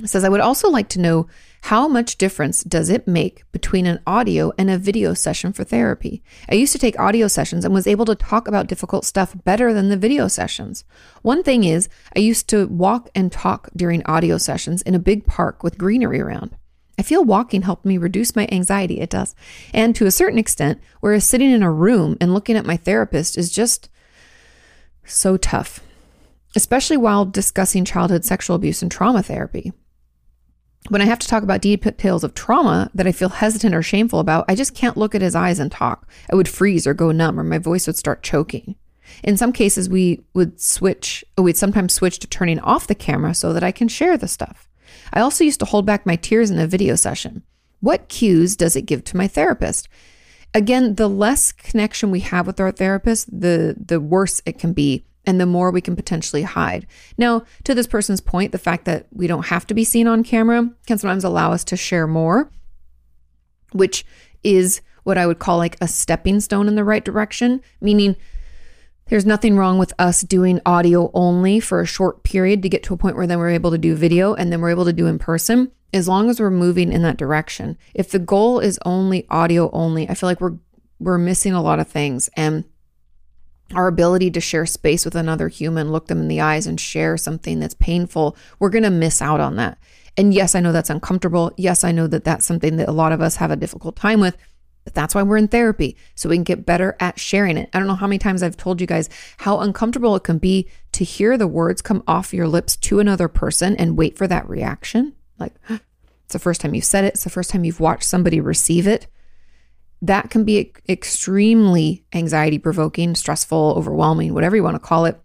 [0.00, 1.28] It says, I would also like to know
[1.62, 6.22] how much difference does it make between an audio and a video session for therapy?
[6.50, 9.72] I used to take audio sessions and was able to talk about difficult stuff better
[9.72, 10.84] than the video sessions.
[11.22, 15.26] One thing is, I used to walk and talk during audio sessions in a big
[15.26, 16.56] park with greenery around.
[16.98, 19.00] I feel walking helped me reduce my anxiety.
[19.00, 19.34] It does.
[19.72, 23.38] And to a certain extent, whereas sitting in a room and looking at my therapist
[23.38, 23.88] is just
[25.04, 25.80] so tough
[26.56, 29.72] especially while discussing childhood sexual abuse and trauma therapy.
[30.90, 34.20] When I have to talk about details of trauma that I feel hesitant or shameful
[34.20, 36.06] about, I just can't look at his eyes and talk.
[36.30, 38.76] I would freeze or go numb, or my voice would start choking.
[39.22, 43.34] In some cases, we would switch, uh, we'd sometimes switch to turning off the camera
[43.34, 44.68] so that I can share the stuff.
[45.12, 47.42] I also used to hold back my tears in a video session.
[47.80, 49.88] What cues does it give to my therapist?
[50.52, 55.04] Again, the less connection we have with our therapist, the the worse it can be
[55.26, 56.86] and the more we can potentially hide.
[57.16, 60.24] Now, to this person's point, the fact that we don't have to be seen on
[60.24, 62.50] camera can sometimes allow us to share more,
[63.72, 64.04] which
[64.42, 68.16] is what I would call like a stepping stone in the right direction, meaning
[69.08, 72.94] there's nothing wrong with us doing audio only for a short period to get to
[72.94, 75.06] a point where then we're able to do video and then we're able to do
[75.06, 77.76] in person as long as we're moving in that direction.
[77.92, 80.56] If the goal is only audio only, I feel like we're
[80.98, 82.64] we're missing a lot of things and
[83.74, 87.16] our ability to share space with another human, look them in the eyes and share
[87.16, 89.78] something that's painful, we're going to miss out on that.
[90.16, 91.52] And yes, I know that's uncomfortable.
[91.56, 94.20] Yes, I know that that's something that a lot of us have a difficult time
[94.20, 94.36] with.
[94.84, 97.70] But that's why we're in therapy, so we can get better at sharing it.
[97.72, 99.08] I don't know how many times I've told you guys
[99.38, 103.26] how uncomfortable it can be to hear the words come off your lips to another
[103.26, 105.14] person and wait for that reaction.
[105.38, 108.40] Like, it's the first time you've said it, it's the first time you've watched somebody
[108.40, 109.06] receive it
[110.06, 115.18] that can be extremely anxiety provoking, stressful, overwhelming, whatever you want to call it.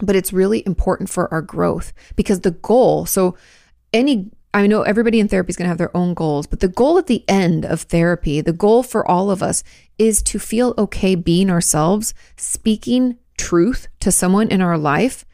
[0.00, 3.36] But it's really important for our growth because the goal, so
[3.92, 6.68] any I know everybody in therapy is going to have their own goals, but the
[6.68, 9.62] goal at the end of therapy, the goal for all of us
[9.98, 15.24] is to feel okay being ourselves, speaking truth to someone in our life,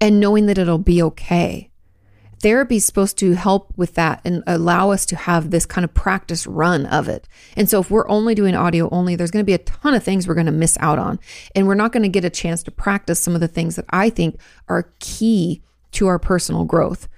[0.00, 1.67] and knowing that it'll be okay
[2.40, 5.94] therapy is supposed to help with that and allow us to have this kind of
[5.94, 7.28] practice run of it.
[7.56, 10.02] And so if we're only doing audio only, there's going to be a ton of
[10.02, 11.18] things we're going to miss out on.
[11.54, 13.86] And we're not going to get a chance to practice some of the things that
[13.90, 17.08] I think are key to our personal growth.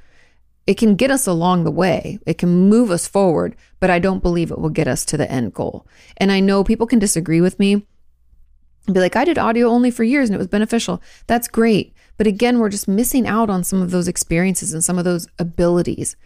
[0.67, 2.19] It can get us along the way.
[2.27, 5.31] It can move us forward, but I don't believe it will get us to the
[5.31, 5.87] end goal.
[6.17, 7.87] And I know people can disagree with me
[8.87, 11.03] and be like, I did audio only for years and it was beneficial.
[11.27, 11.95] That's great.
[12.21, 15.27] But again, we're just missing out on some of those experiences and some of those
[15.39, 16.17] abilities.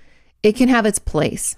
[0.42, 1.56] It can have its place.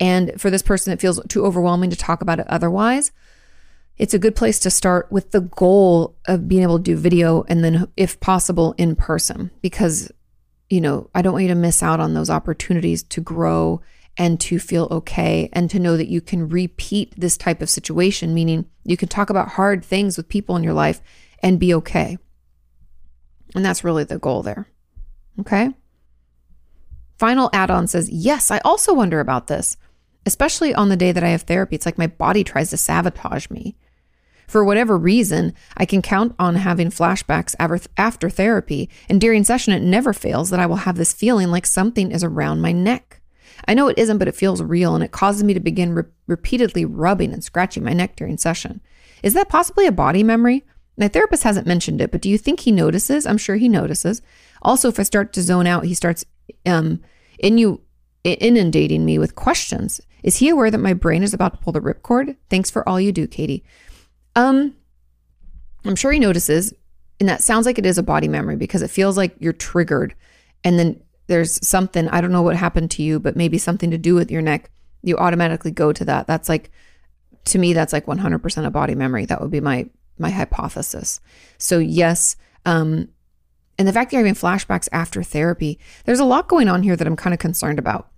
[0.00, 3.12] And for this person, it feels too overwhelming to talk about it otherwise.
[3.98, 7.42] It's a good place to start with the goal of being able to do video
[7.48, 10.10] and then, if possible, in person, because,
[10.70, 13.82] you know, I don't want you to miss out on those opportunities to grow
[14.16, 18.32] and to feel okay and to know that you can repeat this type of situation,
[18.32, 21.02] meaning you can talk about hard things with people in your life
[21.42, 22.16] and be okay.
[23.56, 24.68] And that's really the goal there.
[25.40, 25.70] Okay.
[27.18, 29.78] Final add on says, Yes, I also wonder about this,
[30.26, 31.74] especially on the day that I have therapy.
[31.74, 33.74] It's like my body tries to sabotage me.
[34.46, 37.56] For whatever reason, I can count on having flashbacks
[37.96, 41.66] after therapy, and during session, it never fails that I will have this feeling like
[41.66, 43.22] something is around my neck.
[43.66, 46.04] I know it isn't, but it feels real, and it causes me to begin re-
[46.26, 48.82] repeatedly rubbing and scratching my neck during session.
[49.22, 50.64] Is that possibly a body memory?
[50.96, 53.26] My therapist hasn't mentioned it, but do you think he notices?
[53.26, 54.22] I'm sure he notices.
[54.62, 56.24] Also, if I start to zone out, he starts
[56.64, 57.00] um,
[57.38, 60.00] inundating me with questions.
[60.22, 62.36] Is he aware that my brain is about to pull the ripcord?
[62.48, 63.62] Thanks for all you do, Kati.
[64.34, 64.74] Um,
[65.84, 66.72] I'm sure he notices,
[67.20, 70.14] and that sounds like it is a body memory because it feels like you're triggered,
[70.64, 73.98] and then there's something I don't know what happened to you, but maybe something to
[73.98, 74.70] do with your neck.
[75.02, 76.26] You automatically go to that.
[76.26, 76.70] That's like
[77.46, 79.24] to me, that's like 100% a body memory.
[79.24, 81.20] That would be my my hypothesis.
[81.58, 83.08] So yes, um,
[83.78, 86.96] and the fact that you're having flashbacks after therapy, there's a lot going on here
[86.96, 88.08] that I'm kind of concerned about.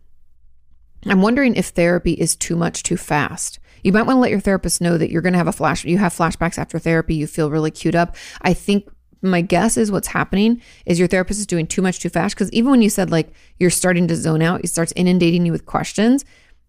[1.07, 3.59] I'm wondering if therapy is too much too fast.
[3.83, 5.85] You might want to let your therapist know that you're going to have a flash.
[5.85, 7.15] You have flashbacks after therapy.
[7.15, 8.17] You feel really queued up.
[8.43, 8.89] I think
[9.23, 12.35] my guess is what's happening is your therapist is doing too much too fast.
[12.35, 15.53] Because even when you said like you're starting to zone out, he starts inundating you
[15.53, 16.25] with questions.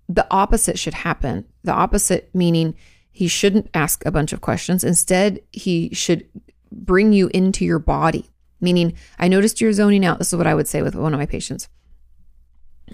[0.08, 1.46] The opposite should happen.
[1.63, 2.76] The opposite meaning
[3.19, 4.82] he shouldn't ask a bunch of questions.
[4.82, 6.25] Instead, he should
[6.71, 8.29] bring you into your body.
[8.62, 10.19] Meaning, I noticed you're zoning out.
[10.19, 11.67] This is what I would say with one of my patients.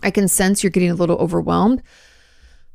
[0.02, 1.84] I can sense you're getting a little overwhelmed.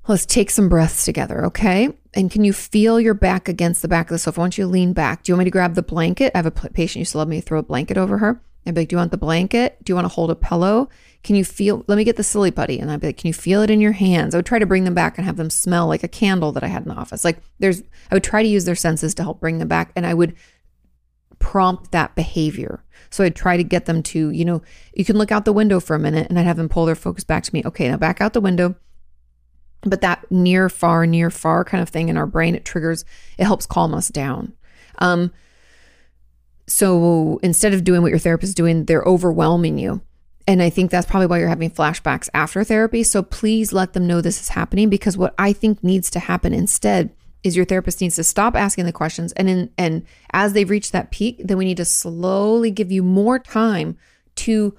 [0.06, 1.88] Let's take some breaths together, okay?
[2.14, 4.40] And can you feel your back against the back of the sofa?
[4.40, 5.24] I want you to lean back.
[5.24, 6.30] Do you want me to grab the blanket?
[6.36, 8.40] I have a patient used to love me to throw a blanket over her.
[8.66, 9.78] I'd be like, Do you want the blanket?
[9.82, 10.88] Do you want to hold a pillow?
[11.22, 11.84] Can you feel?
[11.86, 12.78] Let me get the silly putty.
[12.78, 14.34] And I'd be like, Can you feel it in your hands?
[14.34, 16.64] I would try to bring them back and have them smell like a candle that
[16.64, 17.24] I had in the office.
[17.24, 19.92] Like, there's, I would try to use their senses to help bring them back.
[19.96, 20.36] And I would
[21.38, 22.84] prompt that behavior.
[23.10, 24.62] So I'd try to get them to, you know,
[24.94, 26.94] you can look out the window for a minute and I'd have them pull their
[26.94, 27.62] focus back to me.
[27.64, 28.76] Okay, now back out the window.
[29.82, 33.04] But that near, far, near, far kind of thing in our brain, it triggers,
[33.38, 34.52] it helps calm us down.
[34.98, 35.32] Um,
[36.70, 40.00] so instead of doing what your therapist is doing, they're overwhelming you.
[40.46, 43.02] And I think that's probably why you're having flashbacks after therapy.
[43.02, 46.54] So please let them know this is happening because what I think needs to happen
[46.54, 47.10] instead
[47.42, 50.92] is your therapist needs to stop asking the questions and in, and as they've reached
[50.92, 53.96] that peak, then we need to slowly give you more time
[54.36, 54.76] to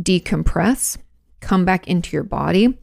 [0.00, 0.96] decompress,
[1.40, 2.78] come back into your body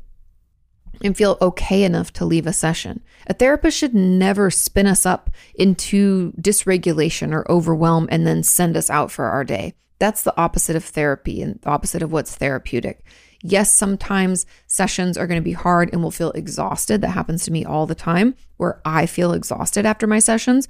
[1.01, 3.01] and feel okay enough to leave a session.
[3.27, 8.89] A therapist should never spin us up into dysregulation or overwhelm and then send us
[8.89, 9.73] out for our day.
[9.99, 13.03] That's the opposite of therapy and the opposite of what's therapeutic.
[13.43, 17.01] Yes, sometimes sessions are going to be hard and we'll feel exhausted.
[17.01, 20.67] That happens to me all the time where I feel exhausted after my sessions,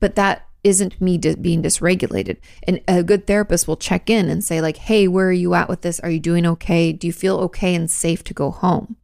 [0.00, 2.36] but that isn't me being dysregulated.
[2.64, 5.68] And a good therapist will check in and say like, "Hey, where are you at
[5.68, 6.00] with this?
[6.00, 6.92] Are you doing okay?
[6.92, 8.96] Do you feel okay and safe to go home?"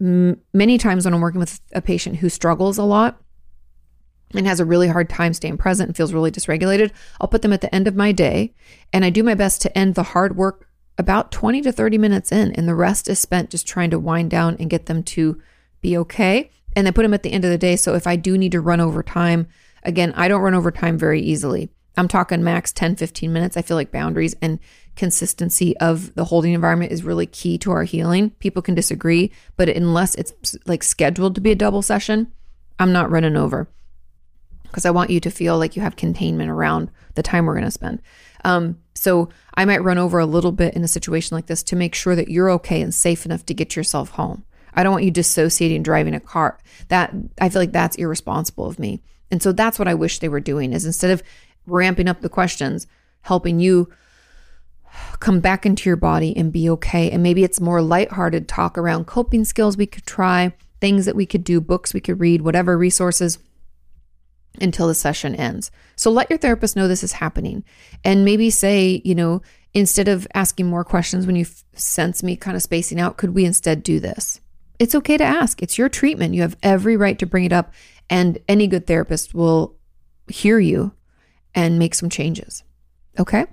[0.00, 3.20] M- many times when I'm working with a patient who struggles a lot,
[4.34, 7.52] and has a really hard time staying present and feels really dysregulated, I'll put them
[7.52, 8.52] at the end of my day
[8.92, 12.30] and I do my best to end the hard work about 20 to 30 minutes
[12.30, 15.40] in, and the rest is spent just trying to wind down and get them to
[15.80, 16.50] be okay.
[16.76, 17.76] And I put them at the end of the day.
[17.76, 19.48] So if I do need to run over time,
[19.82, 21.68] again, I don't run over time very easily.
[21.96, 23.56] I'm talking max 10, 15 minutes.
[23.56, 24.58] I feel like boundaries and
[24.96, 28.30] consistency of the holding environment is really key to our healing.
[28.38, 32.32] People can disagree, but unless it's like scheduled to be a double session,
[32.78, 33.68] I'm not running over
[34.64, 37.64] because I want you to feel like you have containment around the time we're going
[37.64, 38.02] to spend.
[38.44, 41.76] Um, so I might run over a little bit in a situation like this to
[41.76, 44.44] make sure that you're okay and safe enough to get yourself home.
[44.74, 46.58] I don't want you dissociating driving a car.
[46.88, 49.02] That I feel like that's irresponsible of me.
[49.30, 51.22] And so that's what I wish they were doing is instead of
[51.66, 52.86] ramping up the questions,
[53.22, 53.88] helping you
[55.20, 57.10] come back into your body and be okay.
[57.10, 61.26] And maybe it's more lighthearted talk around coping skills we could try, things that we
[61.26, 63.38] could do, books we could read, whatever resources
[64.60, 65.70] until the session ends.
[65.96, 67.64] So let your therapist know this is happening
[68.04, 69.42] and maybe say, you know,
[69.72, 73.34] instead of asking more questions when you f- sense me kind of spacing out, could
[73.34, 74.40] we instead do this?
[74.78, 75.62] It's okay to ask.
[75.62, 76.34] It's your treatment.
[76.34, 77.72] You have every right to bring it up,
[78.10, 79.76] and any good therapist will
[80.28, 80.92] hear you
[81.54, 82.64] and make some changes.
[83.18, 83.46] Okay?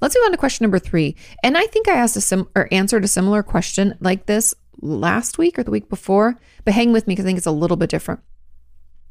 [0.00, 1.16] Let's move on to question number three.
[1.42, 5.38] And I think I asked a sim or answered a similar question like this last
[5.38, 7.76] week or the week before, but hang with me because I think it's a little
[7.76, 8.20] bit different.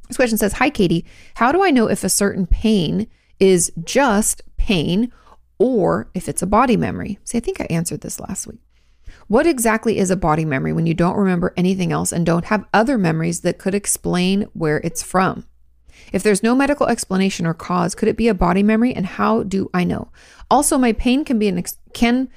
[0.07, 1.05] This question says Hi, Kati.
[1.35, 3.07] How do I know if a certain pain
[3.39, 5.11] is just pain
[5.59, 7.19] or if it's a body memory?
[7.23, 8.59] See, I think I answered this last week.
[9.27, 12.65] What exactly is a body memory when you don't remember anything else and don't have
[12.73, 15.45] other memories that could explain where it's from?
[16.11, 19.43] If there's no medical explanation or cause, could it be a body memory and how
[19.43, 20.11] do I know?
[20.49, 22.29] Also, my pain can be an ex- can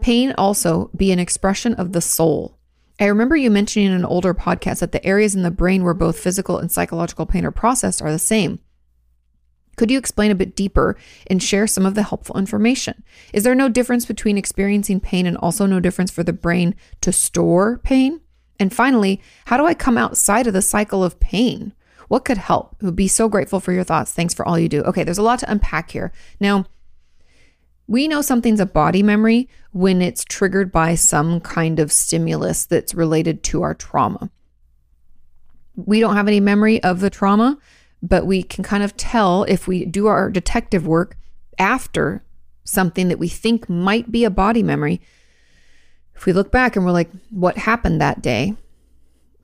[0.00, 2.58] pain also be an expression of the soul?
[3.00, 5.94] I remember you mentioning in an older podcast that the areas in the brain where
[5.94, 8.60] both physical and psychological pain are processed are the same.
[9.76, 13.02] Could you explain a bit deeper and share some of the helpful information?
[13.32, 17.12] Is there no difference between experiencing pain and also no difference for the brain to
[17.12, 18.20] store pain?
[18.60, 21.72] And finally, how do I come outside of the cycle of pain?
[22.14, 22.80] What could help?
[22.80, 24.12] Would be so grateful for your thoughts.
[24.12, 24.82] Thanks for all you do.
[24.84, 26.12] Okay, there's a lot to unpack here.
[26.38, 26.64] Now,
[27.88, 32.94] we know something's a body memory when it's triggered by some kind of stimulus that's
[32.94, 34.30] related to our trauma.
[35.74, 37.58] We don't have any memory of the trauma,
[38.00, 41.16] but we can kind of tell if we do our detective work
[41.58, 42.24] after
[42.62, 45.00] something that we think might be a body memory.
[46.14, 48.54] If we look back and we're like, what happened that day?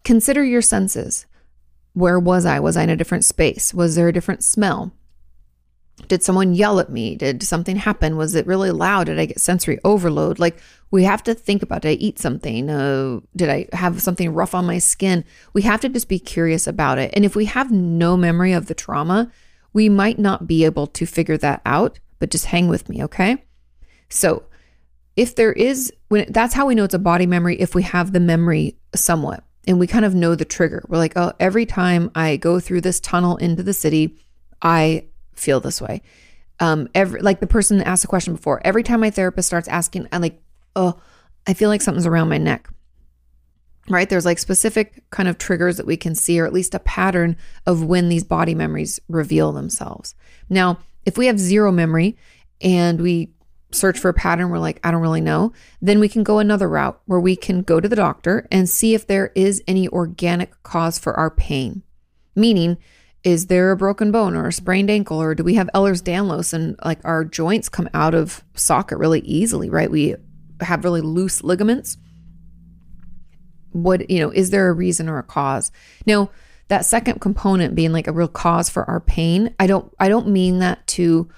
[0.04, 1.26] Consider your senses.
[1.92, 2.60] Where was I?
[2.60, 3.74] Was I in a different space?
[3.74, 4.92] Was there a different smell?
[6.08, 7.14] Did someone yell at me?
[7.14, 8.16] Did something happen?
[8.16, 9.06] Was it really loud?
[9.06, 10.38] Did I get sensory overload?
[10.38, 10.58] Like,
[10.90, 12.70] we have to think about did I eat something?
[12.70, 15.24] Uh, did I have something rough on my skin?
[15.52, 17.10] We have to just be curious about it.
[17.14, 19.30] And if we have no memory of the trauma,
[19.72, 23.44] we might not be able to figure that out, but just hang with me, okay?
[24.08, 24.44] So,
[25.16, 28.12] if there is, when that's how we know it's a body memory, if we have
[28.12, 30.84] the memory somewhat and we kind of know the trigger.
[30.88, 34.16] We're like, oh, every time I go through this tunnel into the city,
[34.62, 36.02] I feel this way.
[36.58, 38.60] Um, every like the person asked a question before.
[38.64, 40.40] Every time my therapist starts asking, I'm like,
[40.76, 40.98] oh,
[41.46, 42.68] I feel like something's around my neck.
[43.88, 44.08] Right?
[44.08, 47.36] There's like specific kind of triggers that we can see, or at least a pattern
[47.66, 50.14] of when these body memories reveal themselves.
[50.48, 52.16] Now, if we have zero memory
[52.60, 53.30] and we
[53.70, 56.68] search for a pattern, we're like, I don't really know, then we can go another
[56.68, 60.60] route where we can go to the doctor and see if there is any organic
[60.62, 61.82] cause for our pain.
[62.34, 62.78] Meaning,
[63.22, 66.76] is there a broken bone or a sprained ankle or do we have Ehlers-Danlos and
[66.84, 69.90] like our joints come out of socket really easily, right?
[69.90, 70.16] We
[70.60, 71.98] have really loose ligaments.
[73.72, 75.70] What, you know, is there a reason or a cause?
[76.06, 76.30] Now,
[76.68, 80.28] that second component being like a real cause for our pain, I don't I don't
[80.28, 81.28] mean that to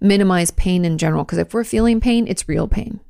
[0.00, 3.00] minimize pain in general because if we're feeling pain, it's real pain.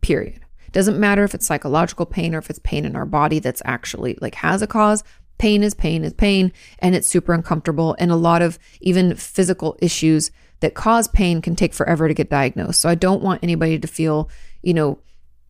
[0.00, 0.40] Period.
[0.72, 4.18] Doesn't matter if it's psychological pain or if it's pain in our body that's actually
[4.20, 5.02] like has a cause
[5.38, 9.76] pain is pain is pain and it's super uncomfortable and a lot of even physical
[9.80, 10.30] issues
[10.60, 13.86] that cause pain can take forever to get diagnosed so i don't want anybody to
[13.86, 14.28] feel
[14.62, 14.98] you know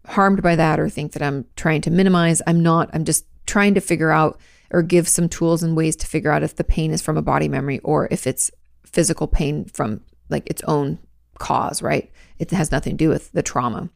[0.07, 3.75] harmed by that or think that i'm trying to minimize i'm not i'm just trying
[3.75, 4.39] to figure out
[4.71, 7.23] or give some tools and ways to figure out if the pain is from a
[7.23, 8.51] body memory or if it's
[8.85, 10.99] physical pain from like its own
[11.39, 13.89] cause right it has nothing to do with the trauma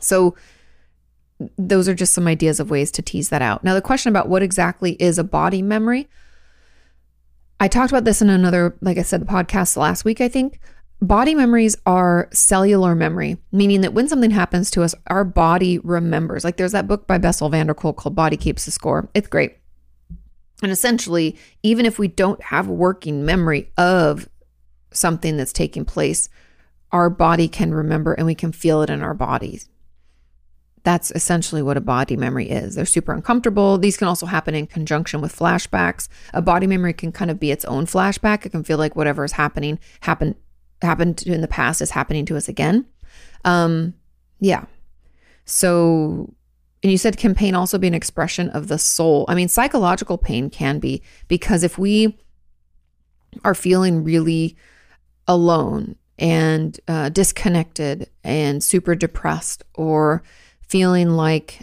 [0.00, 0.34] so
[1.58, 3.64] those are just some ideas of ways to tease that out.
[3.64, 6.08] Now, the question about what exactly is a body memory,
[7.60, 10.60] I talked about this in another, like I said, the podcast last week, I think.
[11.00, 16.44] Body memories are cellular memory, meaning that when something happens to us, our body remembers.
[16.44, 19.08] Like there's that book by Bessel van der Kolk called Body Keeps the Score.
[19.12, 19.58] It's great.
[20.62, 24.28] And essentially, even if we don't have a working memory of
[24.94, 26.28] something that's taking place,
[26.92, 29.68] our body can remember and we can feel it in our bodies.
[30.84, 32.74] That's essentially what a body memory is.
[32.74, 33.78] They're super uncomfortable.
[33.78, 36.08] These can also happen in conjunction with flashbacks.
[36.34, 38.44] A body memory can kind of be its own flashback.
[38.44, 40.36] It can feel like whatever is happening happened
[40.82, 42.86] happened to in the past is happening to us again.
[43.44, 43.94] Um,
[44.40, 44.66] yeah.
[45.46, 46.34] So,
[46.82, 49.24] and you said can pain also be an expression of the soul?
[49.26, 52.18] I mean, psychological pain can be because if we
[53.42, 54.56] are feeling really
[55.26, 60.22] alone and uh, disconnected and super depressed or
[60.68, 61.60] feeling like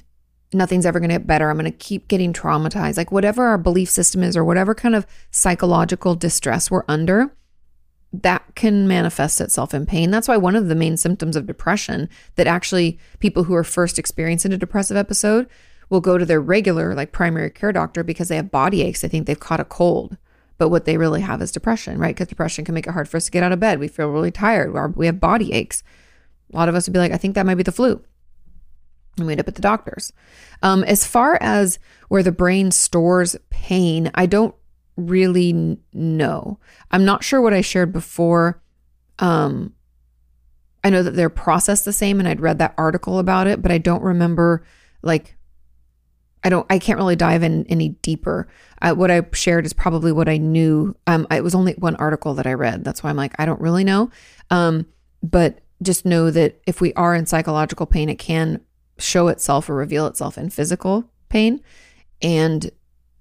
[0.53, 1.49] nothing's ever going to get better.
[1.49, 2.97] I'm going to keep getting traumatized.
[2.97, 7.34] Like whatever our belief system is or whatever kind of psychological distress we're under,
[8.14, 10.12] that can manifest itself in pain.
[10.12, 13.97] That's why one of the main symptoms of depression that actually people who are first
[13.97, 15.47] experiencing a depressive episode
[15.89, 19.01] will go to their regular like primary care doctor because they have body aches.
[19.01, 20.18] They think they've caught a cold.
[20.62, 22.14] But what they really have is depression, right?
[22.14, 23.80] Because depression can make it hard for us to get out of bed.
[23.80, 24.95] We feel really tired.
[24.95, 25.82] We have body aches.
[26.53, 27.99] A lot of us would be like, I think that might be the flu
[29.18, 30.14] and we end up at the doctor's.
[30.62, 34.53] Um, as far as where the brain stores pain, I don't
[34.97, 36.59] really know.
[36.91, 38.62] I'm not sure what I shared before
[39.18, 39.74] um,
[40.84, 43.72] I know that they're processed the same and I'd read that article about it, but
[43.72, 44.64] I don't remember
[45.01, 45.36] like
[46.44, 48.48] I don't I can't really dive in any deeper.
[48.82, 50.96] Uh, what I shared is probably what I knew.
[51.08, 52.84] Um it was only one article that I read.
[52.84, 54.10] That's why I'm like I don't really know.
[54.50, 54.86] Um
[55.22, 58.62] but just know that if we are in psychological pain it can
[58.98, 61.62] show itself or reveal itself in physical pain
[62.22, 62.72] and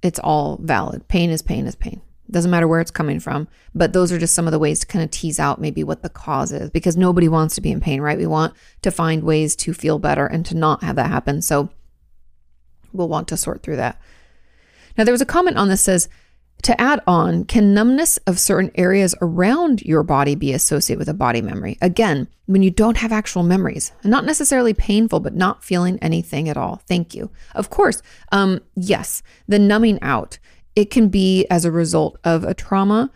[0.03, 1.09] it's all valid.
[1.09, 2.01] Pain is pain is pain.
[2.31, 3.49] Doesn't matter where it's coming from.
[3.75, 6.03] But those are just some of the ways to kind of tease out maybe what
[6.03, 8.19] the cause is because nobody wants to be in pain, right?
[8.19, 11.43] We want to find ways to feel better and to not have that happen.
[11.43, 11.71] So
[12.93, 14.01] we'll want to sort through that.
[14.97, 16.09] Now, there was a comment on this says,
[16.63, 21.15] to add on, can numbness of certain areas around your body be associated with a
[21.15, 21.79] body memory?
[21.81, 26.59] Again, when you don't have actual memories, not necessarily painful, but not feeling anything at
[26.59, 26.83] all.
[26.87, 27.31] Thank you.
[27.55, 30.39] Of course, um, yes, the numbing out,
[30.77, 33.11] it can be as a result of a trauma.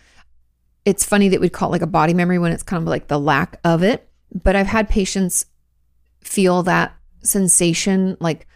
[0.84, 3.08] It's funny that we'd call it like a body memory when it's kind of like
[3.08, 4.08] the lack of it.
[4.42, 5.46] But I've had patients
[6.22, 8.46] feel that sensation like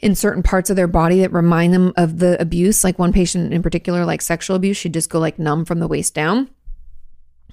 [0.00, 2.84] in certain parts of their body that remind them of the abuse.
[2.84, 5.88] Like one patient in particular, like sexual abuse, she'd just go like numb from the
[5.88, 6.50] waist down.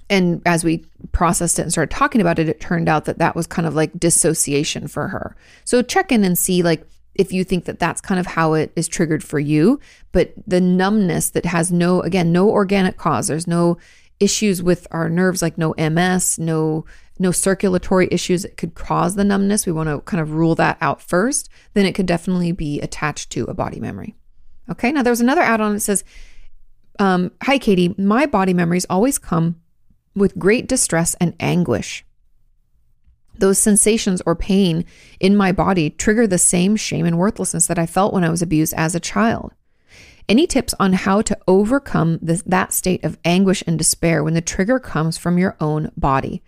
[0.09, 3.35] And as we processed it and started talking about it, it turned out that that
[3.35, 5.35] was kind of like dissociation for her.
[5.63, 6.85] So check in and see like
[7.15, 9.79] if you think that that's kind of how it is triggered for you.
[10.11, 13.77] But the numbness that has no, again, no organic cause, there's no
[14.19, 16.85] issues with our nerves, like no MS, no
[17.19, 19.65] no circulatory issues that could cause the numbness.
[19.65, 21.49] We want to kind of rule that out first.
[21.73, 24.15] Then it could definitely be attached to a body memory.
[24.69, 24.91] Okay.
[24.91, 26.03] Now there's another add on that says,
[26.99, 27.97] um, Hi, Kati.
[27.99, 29.61] My body memories always come
[30.15, 32.05] with great distress and anguish.
[33.37, 34.85] Those sensations or pain
[35.19, 38.41] in my body trigger the same shame and worthlessness that I felt when I was
[38.41, 39.53] abused as a child.
[40.29, 44.41] Any tips on how to overcome this, that state of anguish and despair when the
[44.41, 46.43] trigger comes from your own body?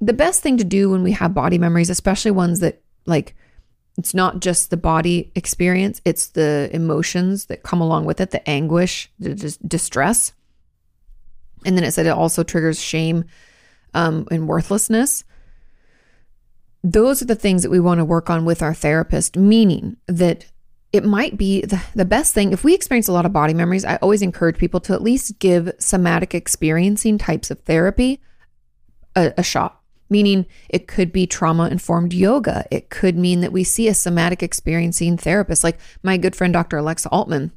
[0.00, 3.34] The best thing to do when we have body memories, especially ones that like
[3.98, 8.48] it's not just the body experience, it's the emotions that come along with it, the
[8.48, 10.32] anguish, the dis- distress.
[11.66, 13.24] And then it said it also triggers shame
[13.92, 15.24] um, and worthlessness.
[16.82, 20.46] Those are the things that we want to work on with our therapist, meaning that
[20.94, 22.52] it might be the, the best thing.
[22.52, 25.38] If we experience a lot of body memories, I always encourage people to at least
[25.38, 28.20] give somatic experiencing types of therapy
[29.14, 29.79] a, a shot
[30.10, 32.66] meaning it could be trauma informed yoga.
[32.70, 36.78] It could mean that we see a somatic experiencing therapist, like my good friend, Dr.
[36.78, 37.52] Alexa Altman.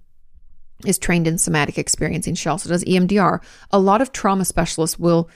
[0.85, 2.35] Is trained in somatic experiencing.
[2.35, 3.41] She also does EMDR.
[3.71, 5.29] A lot of trauma specialists will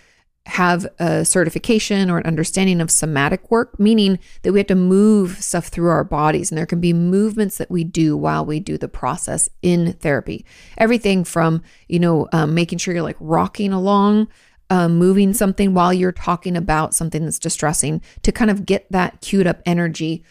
[0.47, 5.43] have a certification or an understanding of somatic work, meaning that we have to move
[5.43, 6.49] stuff through our bodies.
[6.49, 10.45] And there can be movements that we do while we do the process in therapy.
[10.78, 14.30] Everything from, you know, um, making sure you're like rocking along
[14.70, 19.22] uh, moving something while you're talking about something that's distressing to kind of get that
[19.22, 20.24] queued up energy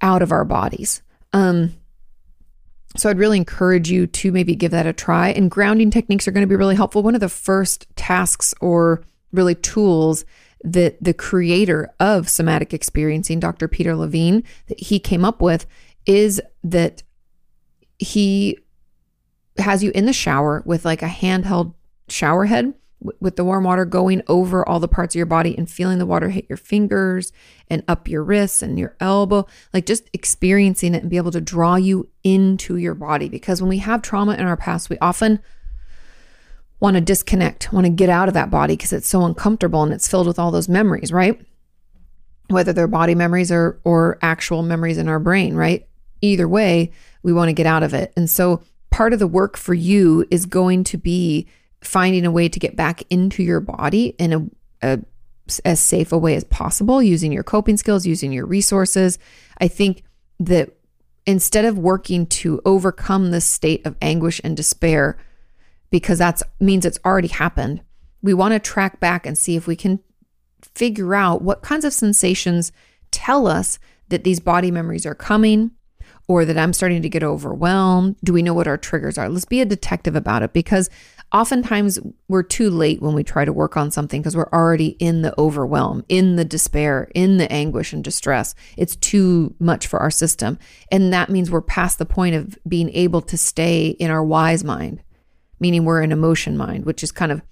[0.00, 1.02] out of our bodies.
[1.32, 1.74] Um,
[2.96, 5.28] so I'd really encourage you to maybe give that a try.
[5.28, 7.02] And grounding techniques are going to be really helpful.
[7.02, 10.24] One of the first tasks or really tools
[10.64, 13.68] that the creator of somatic experiencing, Dr.
[13.68, 15.66] Peter Levine, that he came up with
[16.06, 17.02] is that
[17.98, 18.58] he
[19.58, 21.74] has you in the shower with like a handheld
[22.08, 22.72] shower head
[23.20, 26.06] with the warm water going over all the parts of your body and feeling the
[26.06, 27.32] water hit your fingers
[27.68, 31.40] and up your wrists and your elbow, like just experiencing it and be able to
[31.40, 33.28] draw you into your body.
[33.28, 35.40] Because when we have trauma in our past, we often
[36.80, 39.92] want to disconnect, want to get out of that body because it's so uncomfortable and
[39.92, 41.40] it's filled with all those memories, right?
[42.48, 45.88] Whether they're body memories or or actual memories in our brain, right?
[46.20, 46.92] Either way,
[47.22, 48.12] we want to get out of it.
[48.16, 51.46] And so part of the work for you is going to be
[51.86, 54.46] finding a way to get back into your body in a,
[54.82, 55.00] a
[55.64, 59.18] as safe a way as possible using your coping skills, using your resources.
[59.60, 60.02] I think
[60.40, 60.70] that
[61.24, 65.18] instead of working to overcome this state of anguish and despair,
[65.90, 67.80] because that means it's already happened,
[68.22, 70.00] we want to track back and see if we can
[70.74, 72.72] figure out what kinds of sensations
[73.10, 73.78] tell us
[74.08, 75.70] that these body memories are coming
[76.28, 78.16] or that I'm starting to get overwhelmed.
[78.22, 79.28] Do we know what our triggers are?
[79.28, 80.90] Let's be a detective about it because
[81.32, 81.98] oftentimes
[82.28, 85.38] we're too late when we try to work on something because we're already in the
[85.38, 88.54] overwhelm, in the despair, in the anguish and distress.
[88.76, 90.58] It's too much for our system.
[90.90, 94.64] And that means we're past the point of being able to stay in our wise
[94.64, 95.02] mind,
[95.58, 97.42] meaning we're in emotion mind, which is kind of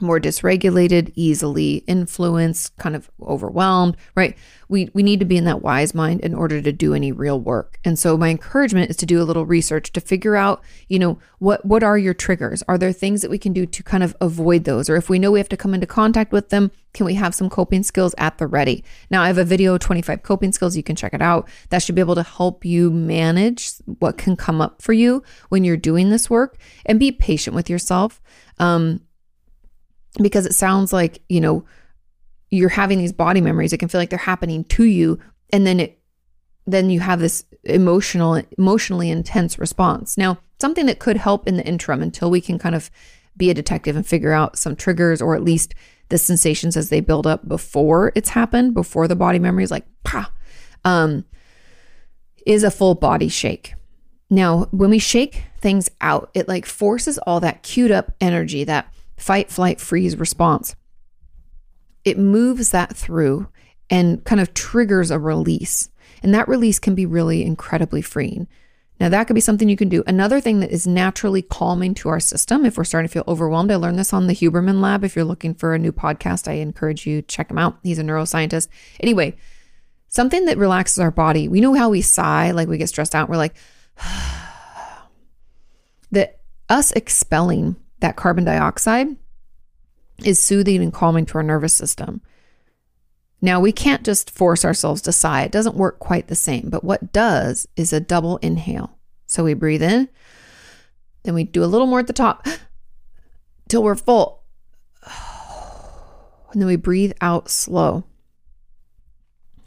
[0.00, 4.36] more dysregulated, easily influenced, kind of overwhelmed, right?
[4.68, 7.40] We we need to be in that wise mind in order to do any real
[7.40, 7.78] work.
[7.84, 11.18] And so my encouragement is to do a little research to figure out, you know,
[11.38, 12.62] what what are your triggers?
[12.68, 14.88] Are there things that we can do to kind of avoid those?
[14.88, 17.34] Or if we know we have to come into contact with them, can we have
[17.34, 18.84] some coping skills at the ready?
[19.10, 21.48] Now I have a video 25 coping skills, you can check it out.
[21.70, 25.64] That should be able to help you manage what can come up for you when
[25.64, 28.22] you're doing this work and be patient with yourself.
[28.58, 29.00] Um,
[30.22, 31.64] because it sounds like, you know,
[32.50, 33.72] you're having these body memories.
[33.72, 35.18] It can feel like they're happening to you.
[35.52, 35.98] And then it,
[36.66, 40.16] then you have this emotional, emotionally intense response.
[40.16, 42.90] Now, something that could help in the interim until we can kind of
[43.36, 45.74] be a detective and figure out some triggers or at least
[46.08, 49.86] the sensations as they build up before it's happened, before the body memory is like,
[50.04, 50.30] pa,
[50.84, 51.24] um,
[52.46, 53.74] is a full body shake.
[54.30, 58.92] Now, when we shake things out, it like forces all that queued up energy, that
[59.16, 60.74] fight, flight, freeze response.
[62.04, 63.48] It moves that through
[63.90, 65.90] and kind of triggers a release.
[66.22, 68.48] And that release can be really incredibly freeing.
[69.00, 70.04] Now, that could be something you can do.
[70.06, 73.72] Another thing that is naturally calming to our system if we're starting to feel overwhelmed.
[73.72, 75.02] I learned this on the Huberman Lab.
[75.04, 77.76] If you're looking for a new podcast, I encourage you check him out.
[77.82, 78.68] He's a neuroscientist.
[79.00, 79.36] Anyway,
[80.08, 81.48] something that relaxes our body.
[81.48, 83.28] We know how we sigh, like we get stressed out.
[83.28, 83.56] We're like,
[86.12, 86.38] that
[86.68, 89.08] us expelling that carbon dioxide
[90.24, 92.20] is soothing and calming to our nervous system.
[93.40, 95.42] Now, we can't just force ourselves to sigh.
[95.42, 96.70] It doesn't work quite the same.
[96.70, 98.96] But what does is a double inhale.
[99.26, 100.08] So we breathe in,
[101.24, 102.46] then we do a little more at the top
[103.68, 104.42] till we're full.
[106.52, 108.04] And then we breathe out slow.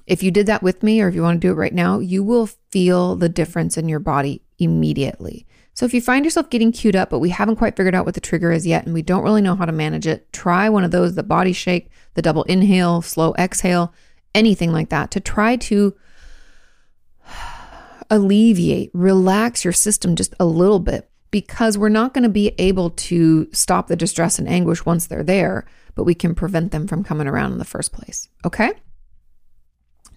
[0.05, 1.99] If you did that with me, or if you want to do it right now,
[1.99, 5.45] you will feel the difference in your body immediately.
[5.77, 8.15] So if you find yourself getting queued up, but we haven't quite figured out what
[8.15, 10.83] the trigger is yet and we don't really know how to manage it, try one
[10.83, 13.93] of those the body shake, the double inhale, slow exhale,
[14.33, 15.95] anything like that to try to
[18.09, 22.89] alleviate, relax your system just a little bit because we're not going to be able
[22.89, 25.63] to stop the distress and anguish once they're there,
[25.93, 28.29] but we can prevent them from coming around in the first place.
[28.43, 28.71] Okay?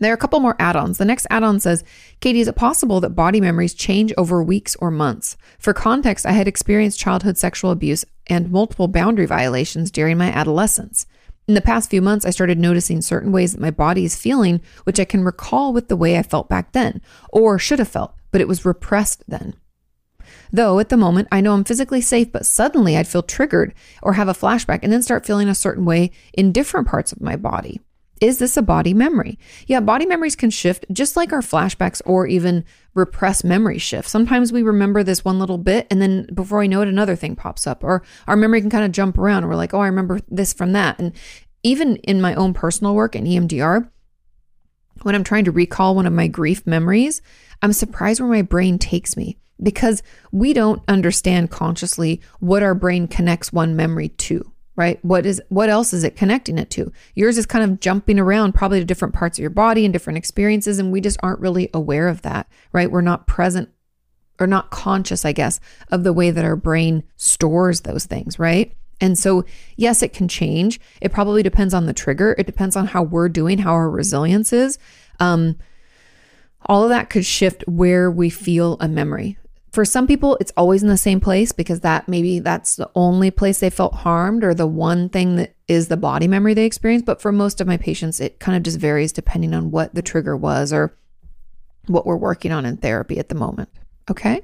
[0.00, 0.96] There are a couple more add ons.
[0.96, 1.84] The next add on says,
[2.22, 5.36] Kati, is it possible that body memories change over weeks or months?
[5.58, 11.06] For context, I had experienced childhood sexual abuse and multiple boundary violations during my adolescence.
[11.46, 14.62] In the past few months, I started noticing certain ways that my body is feeling,
[14.84, 18.14] which I can recall with the way I felt back then, or should have felt,
[18.30, 19.54] but it was repressed then.
[20.50, 24.14] Though at the moment, I know I'm physically safe, but suddenly I'd feel triggered or
[24.14, 27.36] have a flashback and then start feeling a certain way in different parts of my
[27.36, 27.80] body.
[28.20, 29.38] Is this a body memory?
[29.66, 32.64] Yeah, body memories can shift just like our flashbacks or even
[32.94, 34.08] repressed memory shift.
[34.08, 37.34] Sometimes we remember this one little bit and then before I know it, another thing
[37.34, 39.48] pops up, or our memory can kind of jump around.
[39.48, 40.98] We're like, oh, I remember this from that.
[40.98, 41.12] And
[41.62, 43.88] even in my own personal work in EMDR,
[45.02, 47.22] when I'm trying to recall one of my grief memories,
[47.62, 53.06] I'm surprised where my brain takes me because we don't understand consciously what our brain
[53.08, 54.49] connects one memory to
[54.80, 54.98] right?
[55.04, 56.90] What is what else is it connecting it to?
[57.14, 60.16] Yours is kind of jumping around probably to different parts of your body and different
[60.16, 62.90] experiences and we just aren't really aware of that, right?
[62.90, 63.68] We're not present
[64.38, 65.60] or not conscious, I guess,
[65.90, 68.74] of the way that our brain stores those things, right?
[69.02, 69.44] And so,
[69.76, 70.80] yes, it can change.
[71.02, 72.34] It probably depends on the trigger.
[72.38, 74.78] It depends on how we're doing, how our resilience is.
[75.18, 75.58] Um,
[76.64, 79.36] all of that could shift where we feel a memory.
[79.72, 83.30] For some people, it's always in the same place because that maybe that's the only
[83.30, 87.06] place they felt harmed or the one thing that is the body memory they experienced.
[87.06, 90.02] But for most of my patients, it kind of just varies depending on what the
[90.02, 90.96] trigger was or
[91.86, 93.68] what we're working on in therapy at the moment.
[94.10, 94.42] Okay.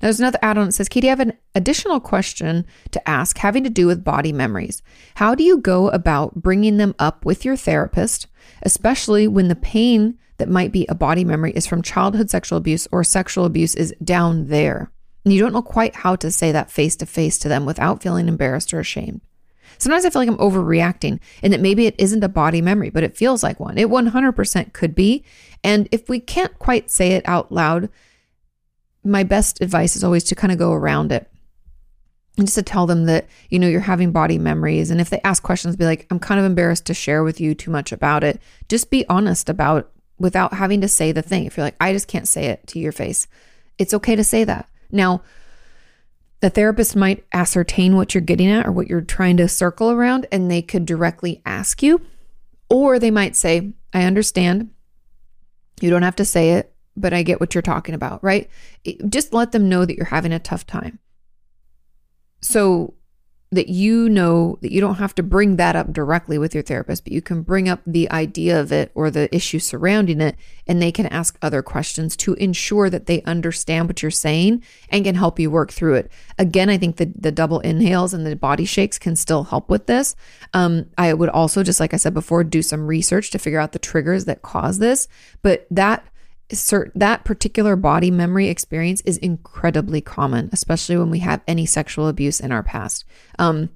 [0.00, 3.36] Now, there's another add on that says, Kati, I have an additional question to ask
[3.38, 4.82] having to do with body memories.
[5.16, 8.26] How do you go about bringing them up with your therapist,
[8.62, 12.88] especially when the pain that might be a body memory is from childhood sexual abuse
[12.90, 14.90] or sexual abuse is down there.
[15.24, 18.02] And you don't know quite how to say that face to face to them without
[18.02, 19.20] feeling embarrassed or ashamed.
[19.78, 23.04] Sometimes I feel like I'm overreacting and that maybe it isn't a body memory, but
[23.04, 23.78] it feels like one.
[23.78, 25.24] It 100% could be.
[25.62, 27.90] And if we can't quite say it out loud,
[29.04, 31.30] my best advice is always to kind of go around it
[32.36, 35.20] and just to tell them that you know you're having body memories and if they
[35.22, 38.24] ask questions be like i'm kind of embarrassed to share with you too much about
[38.24, 39.90] it just be honest about
[40.20, 41.46] without having to say the thing.
[41.46, 43.26] If you're like, I just can't say it to your face,
[43.78, 44.68] it's okay to say that.
[44.92, 45.22] Now,
[46.40, 50.26] the therapist might ascertain what you're getting at or what you're trying to circle around,
[50.30, 52.00] and they could directly ask you,
[52.68, 54.70] or they might say, I understand.
[55.80, 58.48] You don't have to say it, but I get what you're talking about, right?
[59.08, 60.98] Just let them know that you're having a tough time.
[62.42, 62.94] So
[63.52, 67.02] that you know that you don't have to bring that up directly with your therapist,
[67.02, 70.36] but you can bring up the idea of it or the issue surrounding it,
[70.68, 75.04] and they can ask other questions to ensure that they understand what you're saying and
[75.04, 76.12] can help you work through it.
[76.38, 79.86] Again, I think the, the double inhales and the body shakes can still help with
[79.86, 80.14] this.
[80.54, 83.72] Um, I would also, just like I said before, do some research to figure out
[83.72, 85.08] the triggers that cause this,
[85.42, 86.04] but that
[86.50, 92.08] cert- that particular body memory experience is incredibly common, especially when we have any sexual
[92.08, 93.04] abuse in our past.
[93.38, 93.70] Um,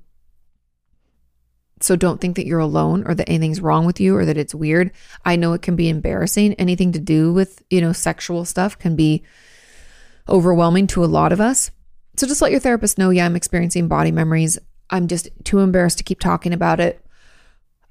[1.81, 4.55] so don't think that you're alone or that anything's wrong with you or that it's
[4.55, 4.91] weird.
[5.25, 6.55] I know it can be embarrassing.
[6.55, 9.23] Anything to do with, you know, sexual stuff can be
[10.29, 11.71] overwhelming to a lot of us.
[12.17, 14.59] So just let your therapist know, yeah, I'm experiencing body memories.
[14.89, 17.04] I'm just too embarrassed to keep talking about it.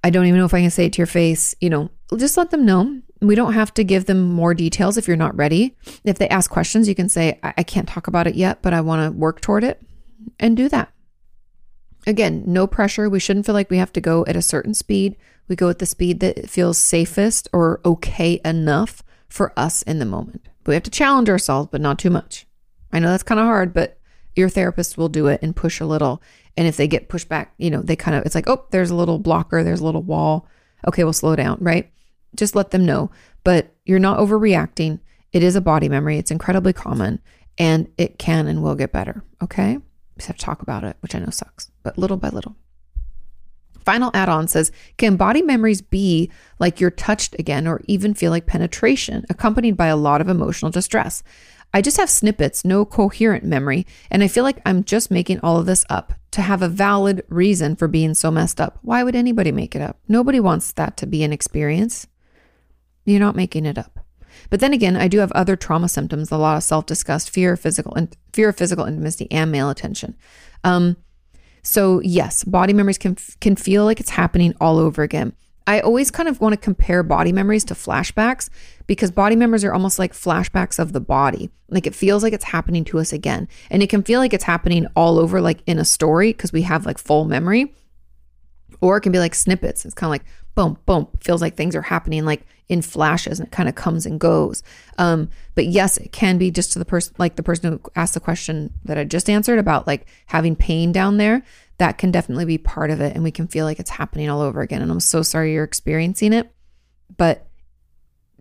[0.03, 1.55] I don't even know if I can say it to your face.
[1.61, 3.01] You know, just let them know.
[3.21, 5.77] We don't have to give them more details if you're not ready.
[6.03, 8.73] If they ask questions, you can say, I, I can't talk about it yet, but
[8.73, 9.81] I want to work toward it
[10.39, 10.91] and do that.
[12.05, 13.09] Again, no pressure.
[13.09, 15.15] We shouldn't feel like we have to go at a certain speed.
[15.47, 20.05] We go at the speed that feels safest or okay enough for us in the
[20.05, 20.47] moment.
[20.63, 22.45] But we have to challenge ourselves, but not too much.
[22.91, 23.99] I know that's kind of hard, but
[24.35, 26.21] your therapist will do it and push a little.
[26.55, 28.91] And if they get pushed back, you know, they kind of, it's like, oh, there's
[28.91, 30.47] a little blocker, there's a little wall.
[30.87, 31.89] Okay, we'll slow down, right?
[32.35, 33.11] just let them know.
[33.43, 34.99] But you're not overreacting.
[35.31, 36.17] It is a body memory.
[36.17, 37.19] It's incredibly common
[37.57, 39.23] and it can and will get better.
[39.41, 39.77] Okay.
[40.17, 42.55] Just have to talk about it, which I know sucks, but little by little.
[43.83, 48.31] Final add on says, can body memories be like you're touched again or even feel
[48.31, 51.21] like penetration, accompanied by a lot of emotional distress?
[51.73, 55.57] I just have snippets, no coherent memory, and I feel like I'm just making all
[55.59, 58.77] of this up to have a valid reason for being so messed up.
[58.81, 59.97] Why would anybody make it up?
[60.07, 62.05] Nobody wants that to be an experience.
[63.05, 63.99] You're not making it up.
[64.49, 67.59] But then again, I do have other trauma symptoms: a lot of self-disgust, fear of
[67.59, 70.15] physical and fear of physical intimacy, and male attention.
[70.63, 70.97] Um,
[71.63, 75.33] so yes, body memories can can feel like it's happening all over again.
[75.65, 78.49] I always kind of want to compare body memories to flashbacks
[78.87, 81.49] because body memories are almost like flashbacks of the body.
[81.69, 83.47] Like it feels like it's happening to us again.
[83.69, 86.63] And it can feel like it's happening all over, like in a story, because we
[86.63, 87.73] have like full memory.
[88.81, 89.85] Or it can be like snippets.
[89.85, 90.25] It's kind of like
[90.55, 91.07] boom, boom.
[91.21, 94.63] Feels like things are happening like in flashes and it kind of comes and goes.
[94.97, 98.13] Um, but yes, it can be just to the person, like the person who asked
[98.13, 101.43] the question that I just answered about like having pain down there.
[101.77, 103.15] That can definitely be part of it.
[103.15, 104.81] And we can feel like it's happening all over again.
[104.81, 106.51] And I'm so sorry you're experiencing it.
[107.17, 107.47] But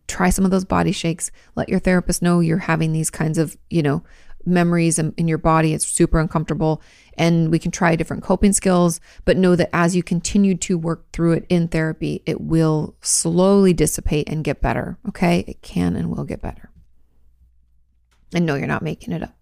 [0.09, 1.31] try some of those body shakes.
[1.55, 4.03] Let your therapist know you're having these kinds of, you know,
[4.45, 5.73] memories in, in your body.
[5.73, 6.83] It's super uncomfortable.
[7.17, 11.11] And we can try different coping skills, but know that as you continue to work
[11.13, 14.99] through it in therapy, it will slowly dissipate and get better.
[15.09, 15.45] Okay.
[15.47, 16.71] It can and will get better.
[18.35, 19.35] And no, you're not making it up.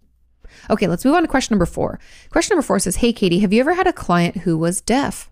[0.69, 2.01] Okay, let's move on to question number four.
[2.31, 5.30] Question number four says Hey, Kati, have you ever had a client who was deaf?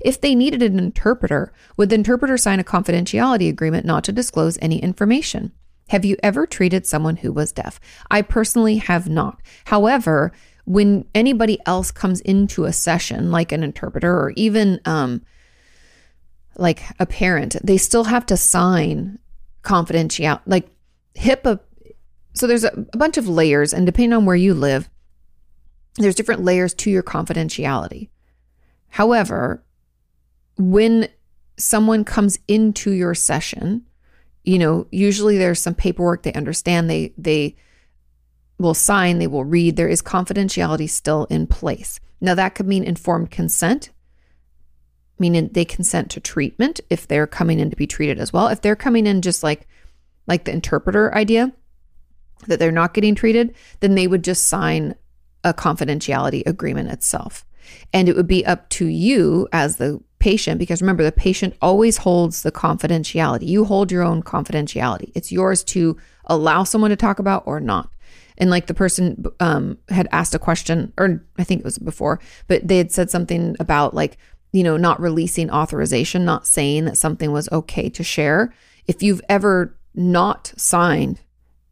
[0.00, 4.58] If they needed an interpreter, would the interpreter sign a confidentiality agreement not to disclose
[4.60, 5.52] any information?
[5.88, 7.80] Have you ever treated someone who was deaf?
[8.10, 9.40] I personally have not.
[9.64, 10.32] However,
[10.64, 15.22] when anybody else comes into a session, like an interpreter or even um,
[16.56, 19.18] like a parent, they still have to sign
[19.62, 20.68] confidentiality, like
[21.14, 21.60] HIPAA.
[22.34, 24.90] So there's a, a bunch of layers, and depending on where you live,
[25.96, 28.10] there's different layers to your confidentiality.
[28.88, 29.64] However,
[30.58, 31.08] when
[31.56, 33.86] someone comes into your session,
[34.44, 37.56] you know, usually there's some paperwork they understand, they they
[38.58, 39.76] will sign, they will read.
[39.76, 42.00] There is confidentiality still in place.
[42.20, 43.90] Now that could mean informed consent,
[45.18, 48.48] meaning they consent to treatment if they're coming in to be treated as well.
[48.48, 49.66] If they're coming in just like
[50.26, 51.52] like the interpreter idea
[52.46, 54.94] that they're not getting treated, then they would just sign
[55.44, 57.44] a confidentiality agreement itself.
[57.92, 61.98] And it would be up to you as the patient because remember the patient always
[61.98, 63.46] holds the confidentiality.
[63.46, 65.12] You hold your own confidentiality.
[65.14, 65.96] It's yours to
[66.26, 67.90] allow someone to talk about or not.
[68.38, 72.20] And like the person um, had asked a question, or I think it was before,
[72.46, 74.16] but they had said something about like,
[74.52, 78.54] you know, not releasing authorization, not saying that something was okay to share.
[78.86, 81.20] If you've ever not signed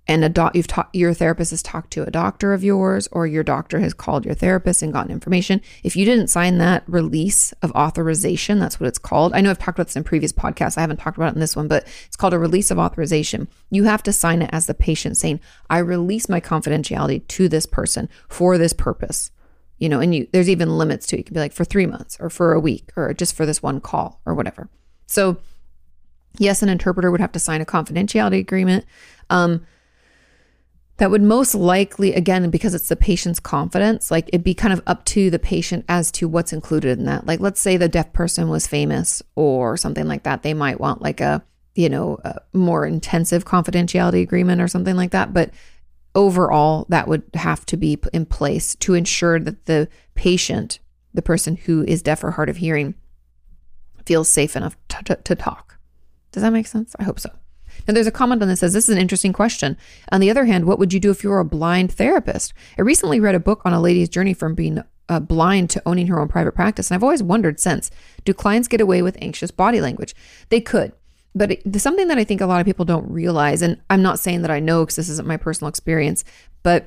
[0.08, 3.26] and a doc you've talked your therapist has talked to a doctor of yours or
[3.26, 5.60] your doctor has called your therapist and gotten information.
[5.82, 9.32] If you didn't sign that release of authorization that's what it's called.
[9.34, 10.78] I know i've talked about this in previous podcasts.
[10.78, 13.48] I haven't talked about it in this one but it's called a release of authorization.
[13.70, 17.66] You have to sign it as the patient saying i release my confidentiality to this
[17.66, 19.30] person for this purpose.
[19.78, 21.18] You know and you there's even limits to it.
[21.18, 23.62] You can be like for three months or for a week or just for this
[23.62, 24.68] one call or whatever.
[25.06, 25.38] So
[26.38, 28.84] yes an interpreter would have to sign a confidentiality agreement.
[29.30, 29.66] Um,
[30.98, 34.82] that would most likely, again, because it's the patient's confidence, like it'd be kind of
[34.86, 37.26] up to the patient as to what's included in that.
[37.26, 40.42] Like, let's say the deaf person was famous or something like that.
[40.42, 41.44] They might want like a,
[41.74, 45.34] you know, a more intensive confidentiality agreement or something like that.
[45.34, 45.50] But
[46.14, 50.78] overall, that would have to be in place to ensure that the patient,
[51.12, 52.94] the person who is deaf or hard of hearing,
[54.06, 55.78] feels safe enough to, to, to talk.
[56.32, 56.96] Does that make sense?
[56.98, 57.30] I hope so.
[57.86, 59.76] Now, there's a comment on this says, This is an interesting question.
[60.10, 62.52] On the other hand, what would you do if you were a blind therapist?
[62.78, 66.08] I recently read a book on a lady's journey from being uh, blind to owning
[66.08, 66.90] her own private practice.
[66.90, 67.90] And I've always wondered since
[68.24, 70.14] do clients get away with anxious body language?
[70.48, 70.92] They could.
[71.34, 74.18] But it, something that I think a lot of people don't realize, and I'm not
[74.18, 76.24] saying that I know because this isn't my personal experience,
[76.62, 76.86] but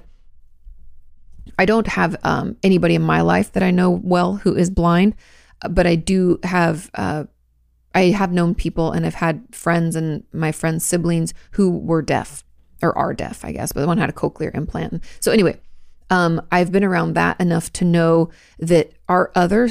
[1.58, 5.16] I don't have um, anybody in my life that I know well who is blind,
[5.70, 7.26] but I do have uh,
[7.95, 12.43] I have known people and I've had friends and my friends' siblings who were deaf
[12.81, 15.03] or are deaf, I guess, but one had a cochlear implant.
[15.19, 15.59] So anyway,
[16.09, 18.29] um, I've been around that enough to know
[18.59, 19.69] that our other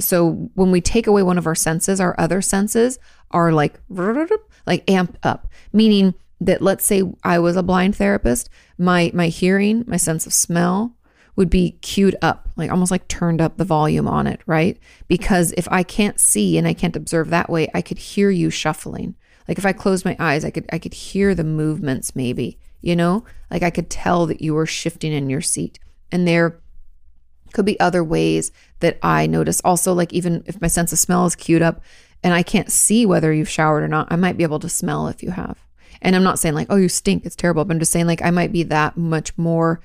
[0.00, 3.00] so when we take away one of our senses, our other senses
[3.32, 3.80] are like
[4.66, 8.48] like amped up, meaning that let's say I was a blind therapist,
[8.78, 10.94] my my hearing, my sense of smell,
[11.38, 14.76] would be queued up, like almost like turned up the volume on it, right?
[15.06, 18.50] Because if I can't see and I can't observe that way, I could hear you
[18.50, 19.14] shuffling.
[19.46, 22.96] Like if I closed my eyes, I could I could hear the movements maybe, you
[22.96, 23.24] know?
[23.52, 25.78] Like I could tell that you were shifting in your seat.
[26.10, 26.58] And there
[27.52, 29.60] could be other ways that I notice.
[29.60, 31.80] Also, like even if my sense of smell is queued up
[32.24, 35.06] and I can't see whether you've showered or not, I might be able to smell
[35.06, 35.56] if you have.
[36.02, 37.64] And I'm not saying like, oh, you stink, it's terrible.
[37.64, 39.80] But I'm just saying like I might be that much more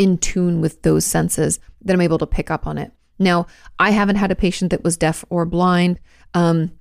[0.00, 2.90] in tune with those senses that I'm able to pick up on it.
[3.18, 3.46] Now,
[3.78, 6.00] I haven't had a patient that was deaf or blind,
[6.32, 6.72] um,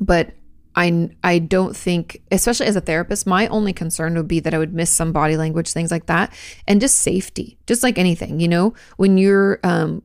[0.00, 0.32] but
[0.74, 4.58] I I don't think, especially as a therapist, my only concern would be that I
[4.58, 6.34] would miss some body language, things like that,
[6.66, 10.02] and just safety, just like anything, you know, when you're um,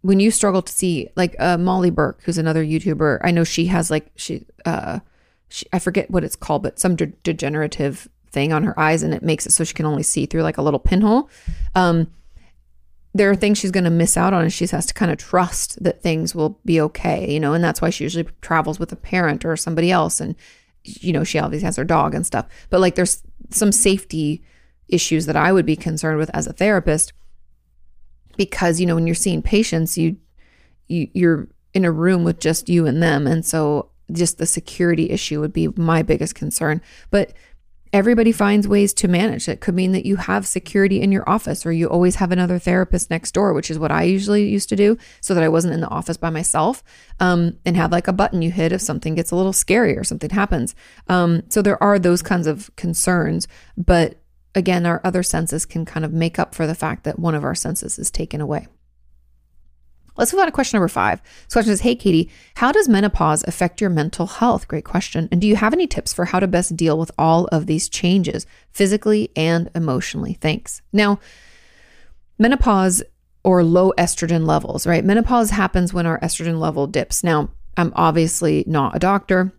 [0.00, 3.66] when you struggle to see, like uh, Molly Burke, who's another YouTuber, I know she
[3.66, 5.00] has like she uh,
[5.50, 9.14] she, I forget what it's called, but some de- degenerative thing on her eyes and
[9.14, 11.30] it makes it so she can only see through like a little pinhole.
[11.74, 12.10] Um,
[13.14, 15.18] there are things she's going to miss out on and she has to kind of
[15.18, 18.90] trust that things will be okay, you know, and that's why she usually travels with
[18.90, 20.20] a parent or somebody else.
[20.20, 20.34] And,
[20.82, 22.46] you know, she always has her dog and stuff.
[22.70, 24.42] But like there's some safety
[24.88, 27.12] issues that I would be concerned with as a therapist
[28.36, 30.16] because, you know, when you're seeing patients, you,
[30.88, 33.26] you you're in a room with just you and them.
[33.26, 36.80] And so just the security issue would be my biggest concern.
[37.10, 37.32] But
[37.94, 39.48] everybody finds ways to manage.
[39.48, 42.58] It could mean that you have security in your office or you always have another
[42.58, 45.74] therapist next door, which is what I usually used to do so that I wasn't
[45.74, 46.82] in the office by myself
[47.20, 50.02] um, and have like a button you hit if something gets a little scary or
[50.02, 50.74] something happens.
[51.06, 53.46] Um, so there are those kinds of concerns.
[53.76, 54.16] But
[54.56, 57.44] again, our other senses can kind of make up for the fact that one of
[57.44, 58.66] our senses is taken away.
[60.16, 61.20] Let's move on to question number five.
[61.22, 64.68] This question is Hey, Kati, how does menopause affect your mental health?
[64.68, 65.28] Great question.
[65.32, 67.88] And do you have any tips for how to best deal with all of these
[67.88, 70.34] changes, physically and emotionally?
[70.34, 70.82] Thanks.
[70.92, 71.18] Now,
[72.38, 73.02] menopause
[73.42, 75.04] or low estrogen levels, right?
[75.04, 77.22] Menopause happens when our estrogen level dips.
[77.22, 79.52] Now, I'm obviously not a doctor,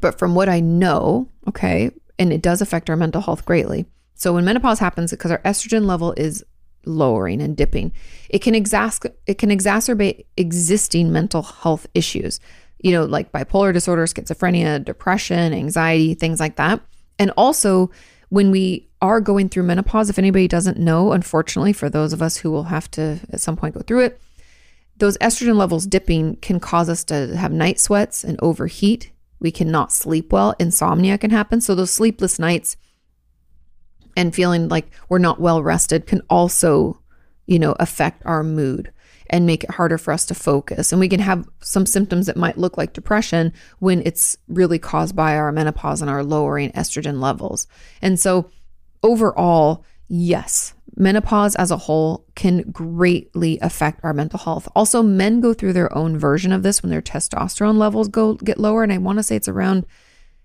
[0.00, 3.86] but from what I know, okay, and it does affect our mental health greatly.
[4.14, 6.44] So when menopause happens, because our estrogen level is
[6.86, 7.92] lowering and dipping.
[8.28, 12.40] It can exas- it can exacerbate existing mental health issues,
[12.78, 16.80] you know, like bipolar disorder, schizophrenia, depression, anxiety, things like that.
[17.18, 17.90] And also
[18.28, 22.38] when we are going through menopause, if anybody doesn't know, unfortunately, for those of us
[22.38, 24.20] who will have to at some point go through it,
[24.96, 29.10] those estrogen levels dipping can cause us to have night sweats and overheat.
[29.40, 30.54] We cannot sleep well.
[30.58, 31.60] Insomnia can happen.
[31.60, 32.76] So those sleepless nights
[34.16, 37.00] and feeling like we're not well rested can also,
[37.46, 38.92] you know, affect our mood
[39.30, 40.92] and make it harder for us to focus.
[40.92, 45.16] And we can have some symptoms that might look like depression when it's really caused
[45.16, 47.66] by our menopause and our lowering estrogen levels.
[48.02, 48.50] And so,
[49.02, 54.68] overall, yes, menopause as a whole can greatly affect our mental health.
[54.76, 58.60] Also, men go through their own version of this when their testosterone levels go get
[58.60, 59.86] lower and I want to say it's around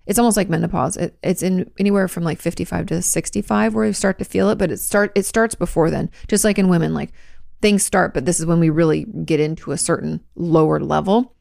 [0.06, 0.96] it's almost like menopause.
[0.96, 4.58] It, it's in anywhere from like 55 to 65 where you start to feel it,
[4.58, 6.10] but it start it starts before then.
[6.28, 7.12] Just like in women, like
[7.60, 11.34] things start, but this is when we really get into a certain lower level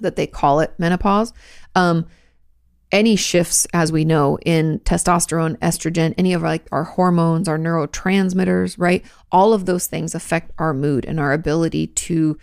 [0.00, 1.32] that they call it menopause.
[1.74, 2.06] Um,
[2.92, 7.58] any shifts, as we know, in testosterone, estrogen, any of our, like our hormones, our
[7.58, 9.04] neurotransmitters, right?
[9.30, 12.36] All of those things affect our mood and our ability to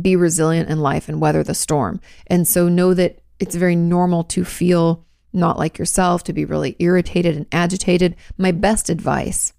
[0.00, 2.00] be resilient in life and weather the storm.
[2.28, 6.76] And so know that it's very normal to feel not like yourself, to be really
[6.78, 9.52] irritated and agitated, my best advice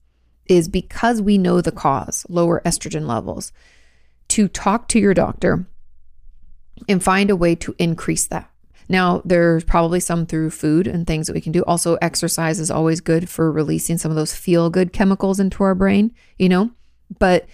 [0.46, 3.52] is because we know the cause, lower estrogen levels,
[4.28, 5.66] to talk to your doctor
[6.88, 8.50] and find a way to increase that.
[8.90, 11.64] Now, there's probably some through food and things that we can do.
[11.64, 15.76] Also, exercise is always good for releasing some of those feel good chemicals into our
[15.76, 16.72] brain, you know,
[17.18, 17.48] but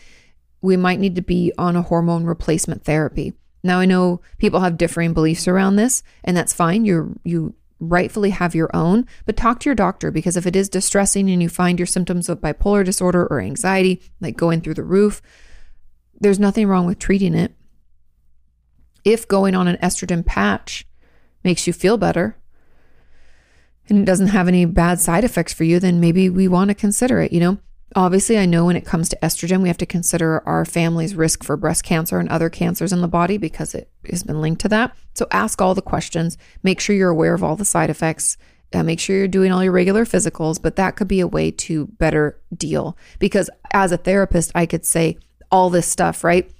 [0.61, 3.33] we might need to be on a hormone replacement therapy.
[3.67, 6.85] Now, I know people have differing beliefs around this, and that's fine.
[6.85, 10.69] You're, you rightfully have your own, but talk to your doctor because if it is
[10.69, 14.83] distressing and you find your symptoms of bipolar disorder or anxiety like going through the
[14.83, 15.21] roof,
[16.19, 17.53] there's nothing wrong with treating it.
[19.03, 20.87] If going on an estrogen patch
[21.43, 22.37] makes you feel better
[23.89, 26.73] and it doesn't have any bad side effects for you, then maybe we want to
[26.73, 27.57] consider it, you know?
[27.95, 31.43] Obviously, I know when it comes to estrogen, we have to consider our family's risk
[31.43, 34.69] for breast cancer and other cancers in the body because it has been linked to
[34.69, 34.95] that.
[35.13, 38.37] So ask all the questions, make sure you're aware of all the side effects,
[38.73, 41.49] uh, make sure you're doing all your regular physicals, but that could be a way
[41.49, 42.97] to better deal.
[43.19, 45.17] Because as a therapist, I could say
[45.49, 46.51] all this stuff, right?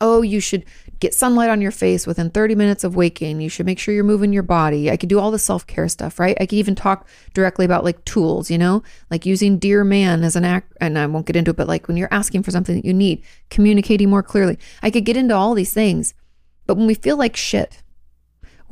[0.00, 0.64] Oh, you should
[1.00, 3.40] get sunlight on your face within 30 minutes of waking.
[3.40, 4.90] You should make sure you're moving your body.
[4.90, 6.36] I could do all the self care stuff, right?
[6.40, 10.36] I could even talk directly about like tools, you know, like using Dear Man as
[10.36, 10.72] an act.
[10.80, 12.94] And I won't get into it, but like when you're asking for something that you
[12.94, 14.58] need, communicating more clearly.
[14.82, 16.14] I could get into all these things.
[16.66, 17.82] But when we feel like shit,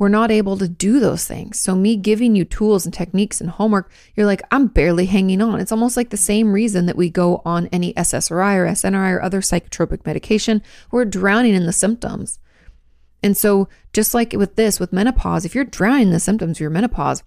[0.01, 1.59] we're not able to do those things.
[1.59, 5.59] So, me giving you tools and techniques and homework, you're like, I'm barely hanging on.
[5.59, 9.21] It's almost like the same reason that we go on any SSRI or SNRI or
[9.21, 10.63] other psychotropic medication.
[10.89, 12.39] We're drowning in the symptoms.
[13.21, 16.61] And so, just like with this, with menopause, if you're drowning in the symptoms of
[16.61, 17.21] your menopause,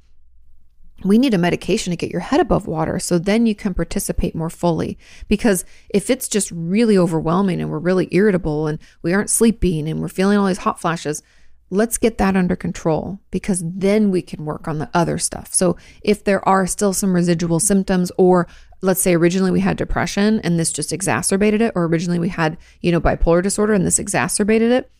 [1.05, 4.35] we need a medication to get your head above water so then you can participate
[4.35, 4.99] more fully.
[5.29, 10.01] Because if it's just really overwhelming and we're really irritable and we aren't sleeping and
[10.01, 11.23] we're feeling all these hot flashes,
[11.71, 15.55] let's get that under control because then we can work on the other stuff.
[15.55, 18.47] So if there are still some residual symptoms or
[18.81, 22.59] let's say originally we had depression and this just exacerbated it or originally we had,
[22.81, 24.91] you know, bipolar disorder and this exacerbated it,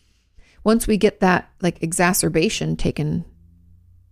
[0.63, 3.23] once we get that like exacerbation taken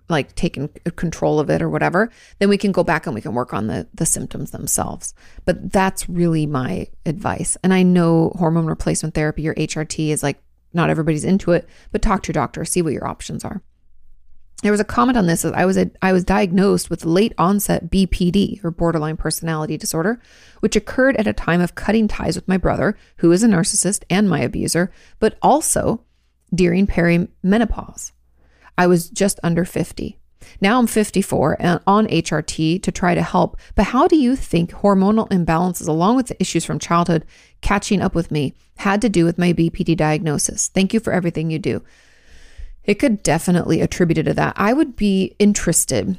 [0.10, 3.34] like taken control of it or whatever, then we can go back and we can
[3.34, 5.14] work on the the symptoms themselves.
[5.45, 7.58] But that's really my advice.
[7.64, 10.42] And I know hormone replacement therapy or HRT is like
[10.74, 13.61] not everybody's into it, but talk to your doctor, see what your options are.
[14.63, 15.43] There was a comment on this.
[15.43, 20.21] I was a, I was diagnosed with late onset BPD or borderline personality disorder,
[20.61, 24.03] which occurred at a time of cutting ties with my brother, who is a narcissist
[24.09, 26.05] and my abuser, but also
[26.55, 28.13] during perimenopause.
[28.78, 30.17] I was just under 50.
[30.61, 33.57] Now I'm 54 and on HRT to try to help.
[33.75, 37.25] But how do you think hormonal imbalances, along with the issues from childhood
[37.61, 40.67] catching up with me, had to do with my BPD diagnosis?
[40.67, 41.83] Thank you for everything you do.
[42.83, 44.53] It could definitely attribute it to that.
[44.57, 46.17] I would be interested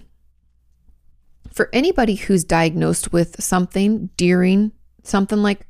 [1.53, 4.73] for anybody who's diagnosed with something during
[5.03, 5.67] something like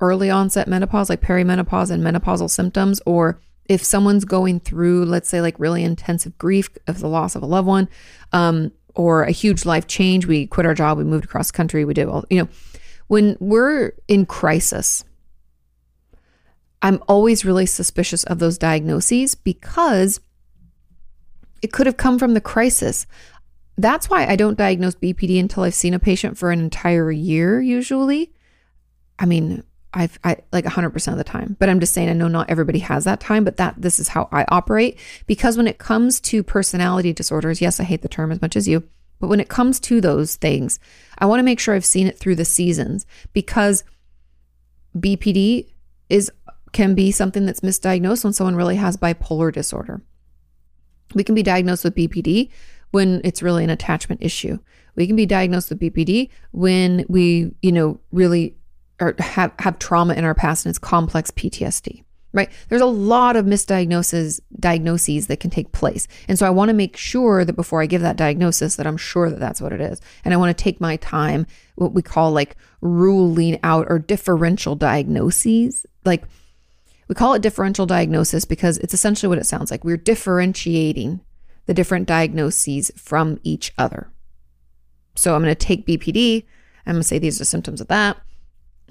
[0.00, 5.40] early onset menopause, like perimenopause and menopausal symptoms, or if someone's going through, let's say,
[5.40, 7.88] like really intensive grief of the loss of a loved one,
[8.32, 11.94] um, or a huge life change, we quit our job, we moved across country, we
[11.94, 12.48] did all, you know,
[13.06, 15.04] when we're in crisis,
[16.82, 20.20] I'm always really suspicious of those diagnoses because
[21.62, 23.06] it could have come from the crisis.
[23.78, 27.60] That's why I don't diagnose BPD until I've seen a patient for an entire year,
[27.60, 28.32] usually.
[29.18, 29.62] I mean,
[29.94, 31.56] I've I like 100% of the time.
[31.58, 34.08] But I'm just saying I know not everybody has that time, but that this is
[34.08, 38.32] how I operate because when it comes to personality disorders, yes, I hate the term
[38.32, 38.88] as much as you,
[39.20, 40.80] but when it comes to those things,
[41.18, 43.84] I want to make sure I've seen it through the seasons because
[44.96, 45.68] BPD
[46.08, 46.30] is
[46.72, 50.02] can be something that's misdiagnosed when someone really has bipolar disorder.
[51.14, 52.50] We can be diagnosed with BPD
[52.90, 54.58] when it's really an attachment issue.
[54.94, 58.56] We can be diagnosed with BPD when we, you know, really
[59.00, 62.50] or have, have trauma in our past and it's complex PTSD, right?
[62.68, 66.06] There's a lot of misdiagnoses, diagnoses that can take place.
[66.28, 68.96] And so I want to make sure that before I give that diagnosis that I'm
[68.96, 70.00] sure that that's what it is.
[70.24, 74.76] And I want to take my time, what we call like ruling out or differential
[74.76, 75.84] diagnoses.
[76.04, 76.24] Like
[77.08, 79.84] we call it differential diagnosis because it's essentially what it sounds like.
[79.84, 81.20] We're differentiating
[81.66, 84.10] the different diagnoses from each other.
[85.14, 86.44] So I'm going to take BPD.
[86.86, 88.16] I'm going to say these are symptoms of that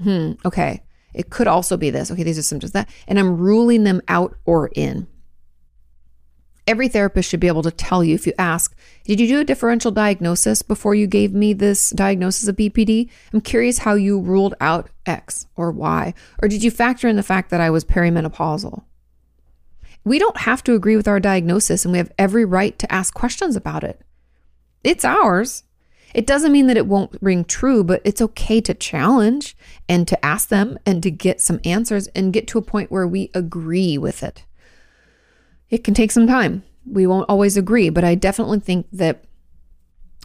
[0.03, 0.83] hmm, okay,
[1.13, 2.11] it could also be this.
[2.11, 5.07] Okay, these are symptoms that, and I'm ruling them out or in.
[6.67, 9.43] Every therapist should be able to tell you if you ask, Did you do a
[9.43, 13.09] differential diagnosis before you gave me this diagnosis of BPD?
[13.33, 16.13] I'm curious how you ruled out X or Y.
[16.41, 18.83] Or did you factor in the fact that I was perimenopausal?
[20.03, 23.13] We don't have to agree with our diagnosis, and we have every right to ask
[23.13, 24.01] questions about it.
[24.83, 25.63] It's ours.
[26.13, 29.55] It doesn't mean that it won't ring true, but it's okay to challenge
[29.87, 33.07] and to ask them and to get some answers and get to a point where
[33.07, 34.45] we agree with it.
[35.69, 36.63] It can take some time.
[36.85, 39.23] We won't always agree, but I definitely think that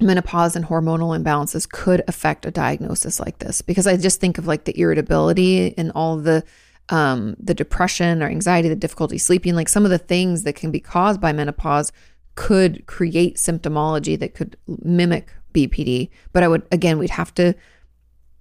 [0.00, 4.46] menopause and hormonal imbalances could affect a diagnosis like this because I just think of
[4.46, 6.44] like the irritability and all the
[6.88, 10.70] um, the depression or anxiety, the difficulty sleeping, like some of the things that can
[10.70, 11.90] be caused by menopause
[12.36, 16.10] could create symptomology that could mimic BPD.
[16.32, 17.54] But I would, again, we'd have to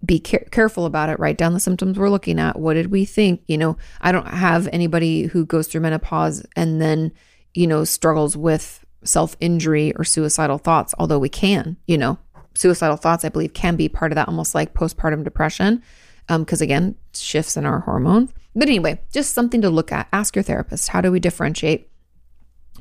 [0.05, 2.59] be care- careful about it, write down the symptoms we're looking at.
[2.59, 3.41] What did we think?
[3.47, 7.11] You know, I don't have anybody who goes through menopause and then,
[7.53, 12.17] you know, struggles with self injury or suicidal thoughts, although we can, you know,
[12.53, 15.81] suicidal thoughts, I believe, can be part of that, almost like postpartum depression
[16.27, 18.33] because um, again, shifts in our hormones.
[18.55, 20.07] But anyway, just something to look at.
[20.11, 21.89] Ask your therapist how do we differentiate?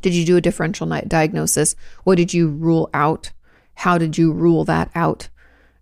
[0.01, 1.77] Did you do a differential diagnosis?
[2.05, 3.33] What did you rule out?
[3.77, 5.29] How did you rule that out?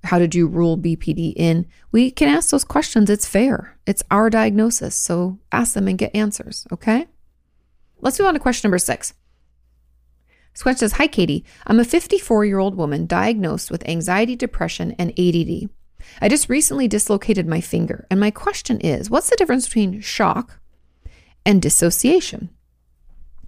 [0.04, 1.66] How did you rule BPD in?
[1.92, 3.08] We can ask those questions.
[3.08, 3.78] It's fair.
[3.86, 4.96] It's our diagnosis.
[4.96, 6.66] So ask them and get answers.
[6.72, 7.06] Okay.
[8.00, 9.14] Let's move on to question number six.
[10.64, 11.44] This says Hi, Kati.
[11.66, 15.70] I'm a 54 year old woman diagnosed with anxiety, depression, and ADD.
[16.20, 20.58] I just recently dislocated my finger, and my question is what's the difference between shock
[21.46, 22.50] and dissociation?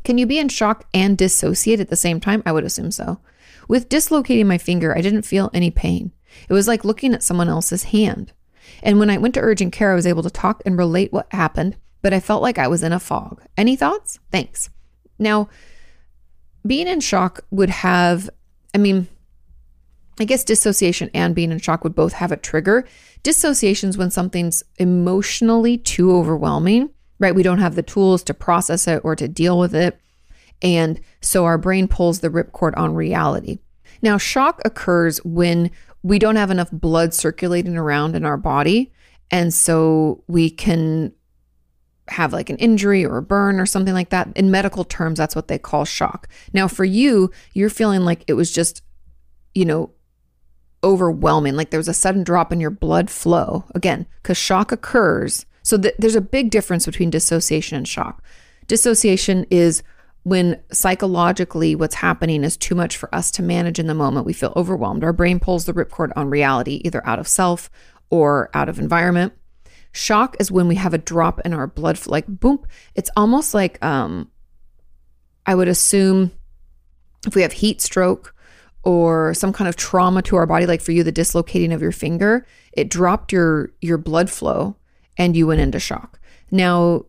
[0.05, 2.43] Can you be in shock and dissociate at the same time?
[2.47, 3.21] I would assume so.
[3.69, 6.13] With dislocating my finger, I didn't feel any pain.
[6.49, 8.33] It was like looking at someone else's hand.
[8.83, 11.33] And when I went to urgent care, I was able to talk and relate what
[11.33, 13.43] happened, but I felt like I was in a fog.
[13.57, 14.19] Any thoughts?
[14.31, 14.71] Thanks.
[15.19, 15.49] Now,
[16.67, 18.31] being in shock would have,
[18.75, 19.07] I mean,
[20.19, 22.87] I guess dissociation and being in shock would both have a trigger.
[23.23, 27.35] Dissociation is when something's emotionally too overwhelming, right?
[27.35, 30.01] We don't have the tools to process it or to deal with it.
[30.63, 33.59] And so our brain pulls the ripcord on reality.
[34.03, 35.71] Now, shock occurs when
[36.03, 38.93] we don't have enough blood circulating around in our body.
[39.31, 41.13] And so we can
[42.09, 44.29] have like an injury or a burn or something like that.
[44.37, 46.29] In medical terms, that's what they call shock.
[46.53, 48.83] Now, for you, you're feeling like it was just,
[49.55, 49.91] you know,
[50.83, 53.65] overwhelming, like there was a sudden drop in your blood flow.
[53.75, 55.47] Again, because shock occurs.
[55.63, 58.23] So th- there's a big difference between dissociation and shock.
[58.67, 59.83] Dissociation is
[60.25, 64.27] when psychologically what's happening is too much for us to manage in the moment.
[64.27, 65.05] We feel overwhelmed.
[65.05, 67.71] Our brain pulls the ripcord on reality, either out of self
[68.11, 69.35] or out of environment.
[69.93, 72.65] Shock is when we have a drop in our blood like boom.
[72.95, 74.31] It's almost like um,
[75.47, 76.33] I would assume
[77.27, 78.35] if we have heat stroke
[78.83, 81.93] or some kind of trauma to our body like for you the dislocating of your
[81.93, 84.77] finger it dropped your your blood flow
[85.17, 86.21] and you went into shock
[86.51, 87.03] now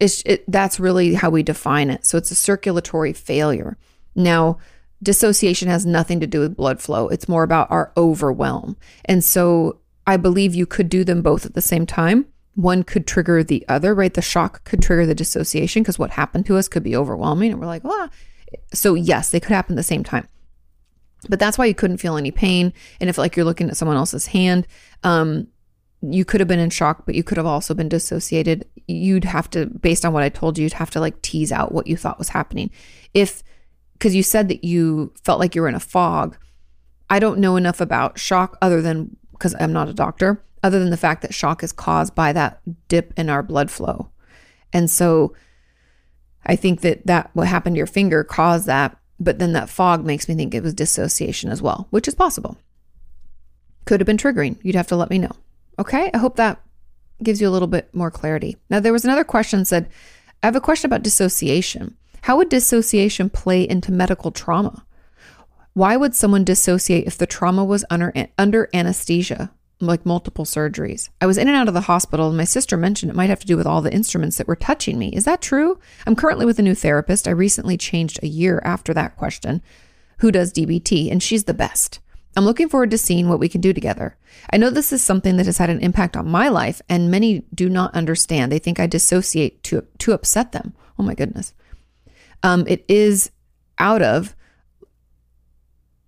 [0.00, 2.04] it's it, that's really how we define it.
[2.04, 3.76] So it's a circulatory failure.
[4.16, 4.58] Now
[5.02, 7.08] dissociation has nothing to do with blood flow.
[7.08, 8.76] It's more about our overwhelm.
[9.04, 12.26] And so i believe you could do them both at the same time.
[12.54, 14.12] One could trigger the other right?
[14.12, 17.60] The shock could trigger the dissociation because what happened to us could be overwhelming and
[17.60, 18.08] we're like ah.
[18.74, 20.26] So yes they could happen at the same time.
[21.28, 22.72] But that's why you couldn't feel any pain.
[22.98, 24.66] And if like you're looking at someone else's hand,
[25.02, 25.48] um,
[26.02, 28.66] you could have been in shock, but you could have also been dissociated.
[28.86, 31.72] You'd have to, based on what I told you, you'd have to like tease out
[31.72, 32.70] what you thought was happening.
[33.12, 33.42] If,
[33.94, 36.36] because you said that you felt like you were in a fog.
[37.10, 40.90] I don't know enough about shock other than, because I'm not a doctor, other than
[40.90, 44.10] the fact that shock is caused by that dip in our blood flow.
[44.72, 45.34] And so
[46.46, 50.04] I think that that what happened to your finger caused that but then that fog
[50.04, 52.56] makes me think it was dissociation as well, which is possible.
[53.84, 54.56] Could have been triggering.
[54.62, 55.32] You'd have to let me know.
[55.80, 56.10] Okay.
[56.12, 56.60] I hope that
[57.22, 58.56] gives you a little bit more clarity.
[58.68, 59.88] Now, there was another question said,
[60.42, 61.96] I have a question about dissociation.
[62.22, 64.84] How would dissociation play into medical trauma?
[65.72, 69.50] Why would someone dissociate if the trauma was under, under anesthesia?
[69.82, 71.08] like multiple surgeries.
[71.22, 73.40] I was in and out of the hospital, and my sister mentioned it might have
[73.40, 75.08] to do with all the instruments that were touching me.
[75.08, 75.78] Is that true?
[76.06, 77.26] I'm currently with a new therapist.
[77.26, 79.62] I recently changed a year after that question,
[80.18, 81.98] who does DBT, and she's the best.
[82.36, 84.16] I'm looking forward to seeing what we can do together.
[84.52, 87.44] I know this is something that has had an impact on my life, and many
[87.54, 88.52] do not understand.
[88.52, 90.74] They think I dissociate to to upset them.
[90.98, 91.54] Oh my goodness.
[92.42, 93.30] Um, it is
[93.78, 94.36] out of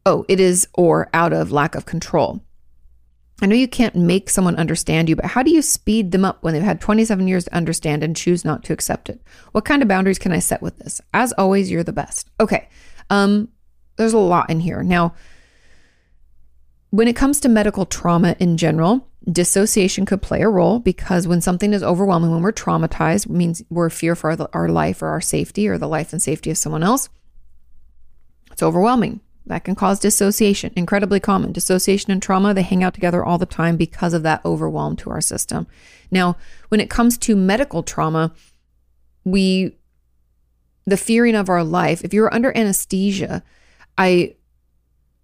[0.06, 2.42] oh, it is or out of lack of control.
[3.40, 6.42] I know you can't make someone understand you, but how do you speed them up
[6.42, 9.20] when they've had 27 years to understand and choose not to accept it?
[9.50, 11.00] What kind of boundaries can I set with this?
[11.12, 12.30] As always, you're the best.
[12.38, 12.68] Okay.
[13.10, 13.48] Um,
[13.96, 14.84] there's a lot in here.
[14.84, 15.14] Now,
[16.92, 21.40] when it comes to medical trauma in general, dissociation could play a role because when
[21.40, 25.20] something is overwhelming, when we're traumatized, means we're fear for our, our life or our
[25.20, 27.08] safety or the life and safety of someone else.
[28.50, 29.20] It's overwhelming.
[29.46, 31.52] That can cause dissociation, incredibly common.
[31.52, 35.08] Dissociation and trauma, they hang out together all the time because of that overwhelm to
[35.08, 35.66] our system.
[36.10, 36.36] Now,
[36.68, 38.32] when it comes to medical trauma,
[39.24, 39.78] we,
[40.84, 43.42] the fearing of our life, if you're under anesthesia,
[43.96, 44.34] I,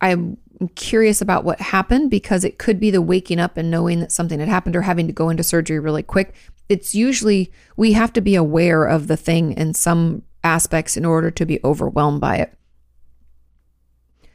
[0.01, 0.16] I,
[0.60, 4.12] I'm curious about what happened because it could be the waking up and knowing that
[4.12, 6.35] something had happened or having to go into surgery really quick.
[6.68, 11.30] It's usually, we have to be aware of the thing in some aspects in order
[11.30, 12.55] to be overwhelmed by it.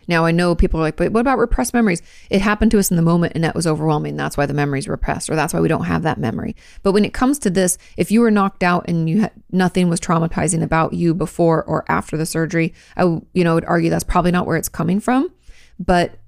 [0.07, 2.01] Now I know people are like, but what about repressed memories?
[2.29, 4.17] It happened to us in the moment and that was overwhelming.
[4.17, 6.55] That's why the memory's repressed, or that's why we don't have that memory.
[6.81, 9.89] But when it comes to this, if you were knocked out and you had nothing
[9.89, 14.03] was traumatizing about you before or after the surgery, I you know would argue that's
[14.03, 15.29] probably not where it's coming from.
[15.83, 16.19] But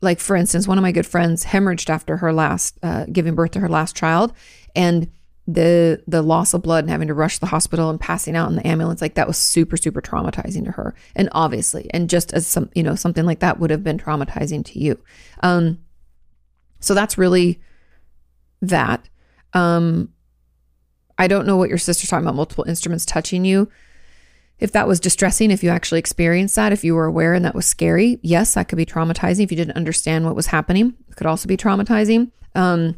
[0.00, 3.52] like for instance, one of my good friends hemorrhaged after her last uh, giving birth
[3.52, 4.32] to her last child,
[4.74, 5.10] and
[5.46, 8.48] the the loss of blood and having to rush to the hospital and passing out
[8.48, 10.94] in the ambulance like that was super super traumatizing to her.
[11.16, 14.64] And obviously and just as some you know something like that would have been traumatizing
[14.66, 15.02] to you.
[15.42, 15.78] Um
[16.78, 17.60] so that's really
[18.60, 19.08] that.
[19.52, 20.12] Um
[21.18, 23.68] i don't know what your sister's talking about multiple instruments touching you
[24.62, 27.54] if that was distressing if you actually experienced that if you were aware and that
[27.54, 31.16] was scary yes that could be traumatizing if you didn't understand what was happening it
[31.16, 32.96] could also be traumatizing um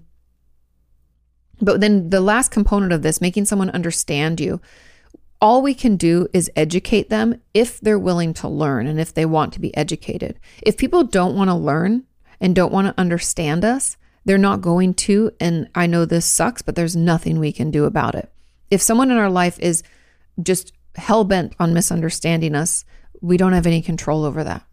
[1.65, 4.61] but then the last component of this, making someone understand you,
[5.41, 9.24] all we can do is educate them if they're willing to learn and if they
[9.24, 10.39] want to be educated.
[10.62, 12.05] If people don't want to learn
[12.39, 13.97] and don't want to understand us,
[14.27, 15.31] they're not going to.
[15.41, 18.31] And I know this sucks, but there's nothing we can do about it.
[18.70, 19.82] If someone in our life is
[20.43, 22.84] just hell bent on misunderstanding us,
[23.20, 24.64] we don't have any control over that.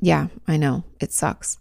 [0.00, 1.58] Yeah, I know it sucks.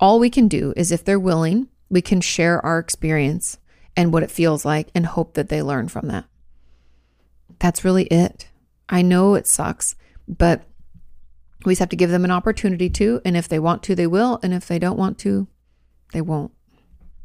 [0.00, 3.58] All we can do is if they're willing we can share our experience
[3.96, 6.24] and what it feels like and hope that they learn from that.
[7.58, 8.48] That's really it.
[8.88, 9.94] I know it sucks,
[10.26, 10.62] but
[11.64, 13.20] we just have to give them an opportunity to.
[13.24, 14.38] And if they want to, they will.
[14.42, 15.48] And if they don't want to,
[16.12, 16.52] they won't.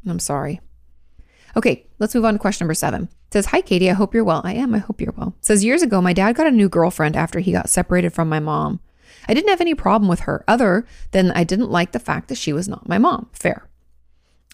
[0.06, 0.60] I'm sorry.
[1.56, 3.04] Okay, let's move on to question number seven.
[3.04, 3.90] It says, Hi, Kati.
[3.90, 4.42] I hope you're well.
[4.44, 4.74] I am.
[4.74, 5.34] I hope you're well.
[5.38, 8.28] It says, Years ago, my dad got a new girlfriend after he got separated from
[8.28, 8.80] my mom.
[9.28, 12.38] I didn't have any problem with her other than I didn't like the fact that
[12.38, 13.28] she was not my mom.
[13.32, 13.68] Fair.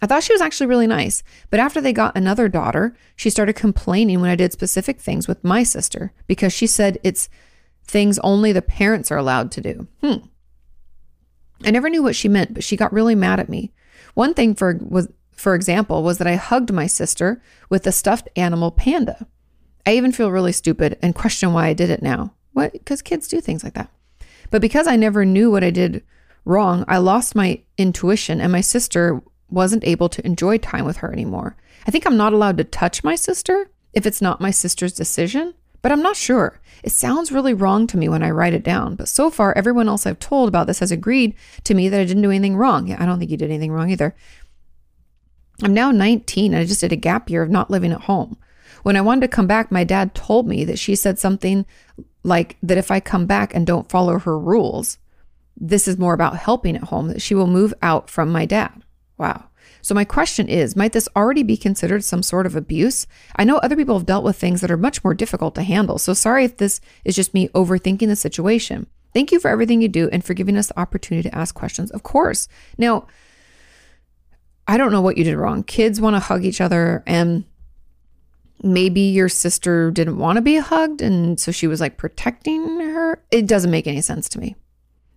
[0.02, 3.54] I thought she was actually really nice, but after they got another daughter, she started
[3.54, 7.28] complaining when I did specific things with my sister because she said it's
[7.84, 9.88] things only the parents are allowed to do.
[10.02, 10.26] Hmm.
[11.64, 13.72] I never knew what she meant, but she got really mad at me.
[14.14, 15.08] One thing for was
[15.40, 19.26] for example was that I hugged my sister with a stuffed animal panda.
[19.86, 22.34] I even feel really stupid and question why I did it now.
[22.52, 22.72] What?
[22.72, 23.90] Because kids do things like that.
[24.50, 26.04] But because I never knew what I did
[26.44, 31.12] wrong, I lost my intuition and my sister wasn't able to enjoy time with her
[31.12, 31.56] anymore.
[31.86, 35.54] I think I'm not allowed to touch my sister if it's not my sister's decision,
[35.82, 36.60] but I'm not sure.
[36.82, 39.88] It sounds really wrong to me when I write it down, but so far, everyone
[39.88, 41.34] else I've told about this has agreed
[41.64, 42.86] to me that I didn't do anything wrong.
[42.86, 44.14] Yeah, I don't think you did anything wrong either.
[45.62, 48.36] I'm now 19 and I just did a gap year of not living at home.
[48.82, 51.66] When I wanted to come back, my dad told me that she said something
[52.22, 54.98] like that if I come back and don't follow her rules,
[55.56, 58.82] this is more about helping at home, that she will move out from my dad.
[59.18, 59.44] Wow.
[59.82, 63.06] So, my question is might this already be considered some sort of abuse?
[63.36, 65.98] I know other people have dealt with things that are much more difficult to handle.
[65.98, 68.86] So, sorry if this is just me overthinking the situation.
[69.12, 71.90] Thank you for everything you do and for giving us the opportunity to ask questions.
[71.90, 72.46] Of course.
[72.78, 73.06] Now,
[74.70, 75.64] I don't know what you did wrong.
[75.64, 77.44] Kids want to hug each other, and
[78.62, 81.02] maybe your sister didn't want to be hugged.
[81.02, 83.20] And so she was like protecting her.
[83.32, 84.54] It doesn't make any sense to me.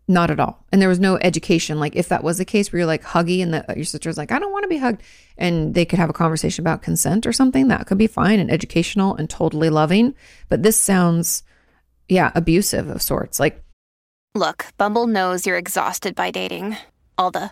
[0.07, 0.65] Not at all.
[0.71, 1.79] And there was no education.
[1.79, 4.17] Like if that was the case where you're like huggy and the, uh, your sister's
[4.17, 5.03] like, I don't want to be hugged.
[5.37, 8.49] And they could have a conversation about consent or something, that could be fine and
[8.49, 10.15] educational and totally loving.
[10.49, 11.43] But this sounds,
[12.09, 13.39] yeah, abusive of sorts.
[13.39, 13.63] Like,
[14.33, 16.77] look, Bumble knows you're exhausted by dating.
[17.19, 17.51] All the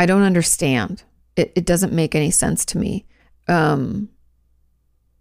[0.00, 1.02] I don't understand.
[1.36, 3.04] It, it doesn't make any sense to me.
[3.48, 4.08] Um,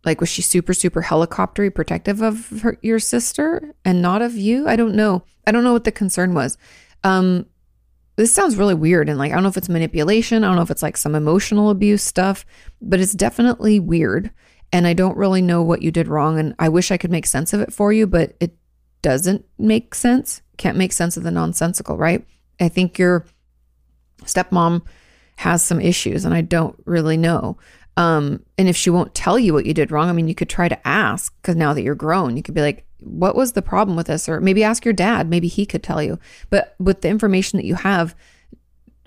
[0.06, 4.69] like, was she super, super helicoptery protective of her, your sister and not of you?
[4.69, 5.23] I don't know.
[5.45, 6.57] I don't know what the concern was.
[7.03, 7.45] Um,
[8.15, 9.10] this sounds really weird.
[9.10, 10.45] And like, I don't know if it's manipulation.
[10.45, 12.45] I don't know if it's like some emotional abuse stuff,
[12.81, 14.31] but it's definitely weird.
[14.72, 16.39] And I don't really know what you did wrong.
[16.39, 18.56] And I wish I could make sense of it for you, but it
[19.01, 20.41] doesn't make sense.
[20.56, 22.26] Can't make sense of the nonsensical, right?
[22.61, 23.26] I think your
[24.26, 24.82] stepmom
[25.38, 27.58] has some issues and I don't really know.
[27.98, 30.50] Um, and if she won't tell you what you did wrong, I mean, you could
[30.50, 33.62] try to ask because now that you're grown, you could be like, what was the
[33.62, 34.30] problem with this?
[34.30, 35.30] Or maybe ask your dad.
[35.30, 36.20] Maybe he could tell you.
[36.50, 38.16] But with the information that you have,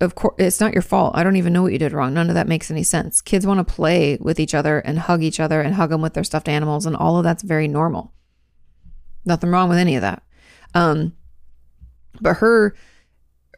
[0.01, 1.17] of course, it's not your fault.
[1.17, 2.13] I don't even know what you did wrong.
[2.13, 3.21] None of that makes any sense.
[3.21, 6.15] Kids want to play with each other and hug each other and hug them with
[6.15, 8.13] their stuffed animals, and all of that's very normal.
[9.25, 10.23] Nothing wrong with any of that.
[10.75, 11.13] Um,
[12.21, 12.75] but her,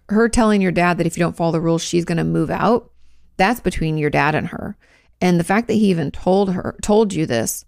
[0.09, 2.51] her telling your dad that if you don't follow the rules, she's going to move
[2.51, 2.91] out.
[3.37, 4.77] That's between your dad and her.
[5.21, 7.65] And the fact that he even told her, told you this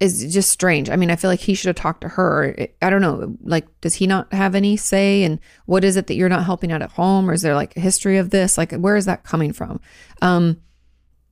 [0.00, 0.88] is just strange.
[0.88, 2.56] I mean, I feel like he should have talked to her.
[2.80, 3.36] I don't know.
[3.42, 5.24] Like, does he not have any say?
[5.24, 7.28] And what is it that you're not helping out at home?
[7.28, 8.56] Or is there like a history of this?
[8.56, 9.80] Like, where is that coming from?
[10.22, 10.60] Um,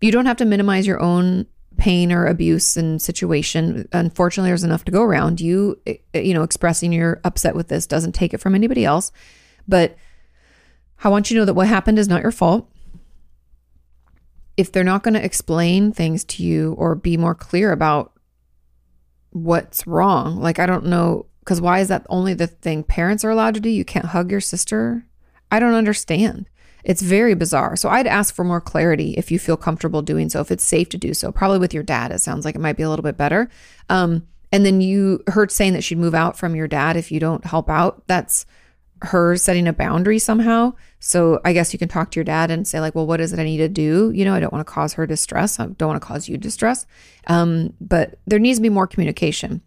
[0.01, 1.47] you don't have to minimize your own
[1.79, 3.89] pain or abuse and situation.
[3.93, 5.41] Unfortunately, there's enough to go around.
[5.41, 9.13] You, eh, you know, expressing you're upset with this doesn't take it from anybody else.
[9.69, 9.97] But
[11.05, 12.69] I want you to know that what happened is not your fault
[14.59, 18.13] if they're not going to explain things to you or be more clear about
[19.31, 23.31] what's wrong, like I don't know, because why is that only the thing parents are
[23.31, 23.69] allowed to do?
[23.69, 25.07] You can't hug your sister?
[25.53, 26.49] I don't understand.
[26.83, 27.77] It's very bizarre.
[27.77, 30.89] So I'd ask for more clarity if you feel comfortable doing so, if it's safe
[30.89, 31.31] to do so.
[31.31, 33.49] Probably with your dad, it sounds like it might be a little bit better.
[33.89, 37.21] Um, and then you heard saying that she'd move out from your dad if you
[37.21, 38.03] don't help out.
[38.09, 38.45] That's
[39.03, 40.75] her setting a boundary somehow.
[41.01, 43.33] So I guess you can talk to your dad and say like, well, what is
[43.33, 44.11] it I need to do?
[44.15, 45.61] You know, I don't want to cause her distress.
[45.61, 46.87] I don't want to cause you distress.
[47.27, 49.63] Um, but there needs to be more communication.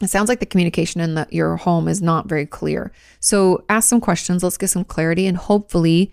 [0.00, 2.92] It sounds like the communication in the, your home is not very clear.
[3.20, 4.42] So ask some questions.
[4.42, 6.12] Let's get some clarity, and hopefully,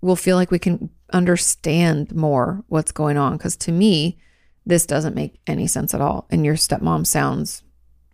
[0.00, 3.36] we'll feel like we can understand more what's going on.
[3.36, 4.18] Because to me,
[4.66, 6.26] this doesn't make any sense at all.
[6.30, 7.62] And your stepmom sounds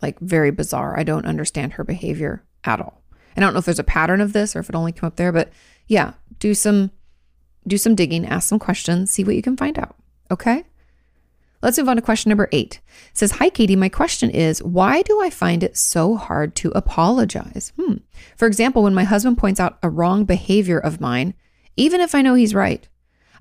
[0.02, 0.98] like very bizarre.
[0.98, 3.02] I don't understand her behavior at all.
[3.36, 5.16] I don't know if there's a pattern of this or if it only came up
[5.16, 5.52] there, but
[5.86, 6.90] yeah, do some
[7.66, 9.96] do some digging, ask some questions, see what you can find out.
[10.30, 10.64] Okay?
[11.62, 12.80] Let's move on to question number eight.
[13.10, 13.76] It says, Hi, Kati.
[13.76, 17.72] My question is, why do I find it so hard to apologize?
[17.80, 17.94] Hmm.
[18.36, 21.34] For example, when my husband points out a wrong behavior of mine,
[21.76, 22.86] even if I know he's right,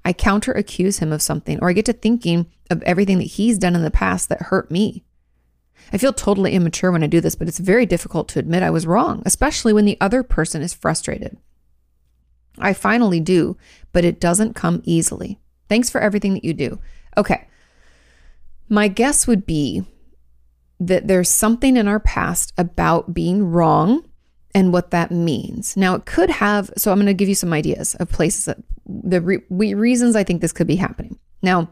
[0.03, 3.57] I counter accuse him of something, or I get to thinking of everything that he's
[3.57, 5.03] done in the past that hurt me.
[5.94, 8.70] I feel totally immature when I do this, but it's very difficult to admit I
[8.70, 11.38] was wrong, especially when the other person is frustrated.
[12.57, 13.57] I finally do,
[13.91, 15.40] but it doesn't come easily.
[15.70, 16.80] Thanks for everything that you do.
[17.18, 17.48] Okay.
[18.70, 19.84] My guess would be
[20.80, 24.10] that there's something in our past about being wrong
[24.53, 25.76] and what that means.
[25.76, 28.57] Now, it could have, so I'm going to give you some ideas of places that
[28.86, 31.20] the re, reasons I think this could be happening.
[31.41, 31.70] Now,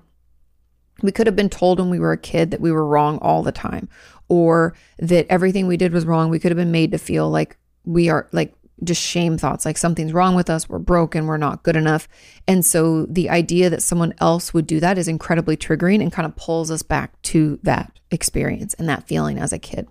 [1.04, 3.44] we could have been told when we were a kid that we were wrong all
[3.44, 3.90] the time
[4.30, 6.30] or that everything we did was wrong.
[6.30, 9.78] We could have been made to feel like we are like just shame thoughts, like
[9.78, 12.08] something's wrong with us, we're broken, we're not good enough.
[12.48, 16.26] And so the idea that someone else would do that is incredibly triggering and kind
[16.26, 19.88] of pulls us back to that experience and that feeling as a kid.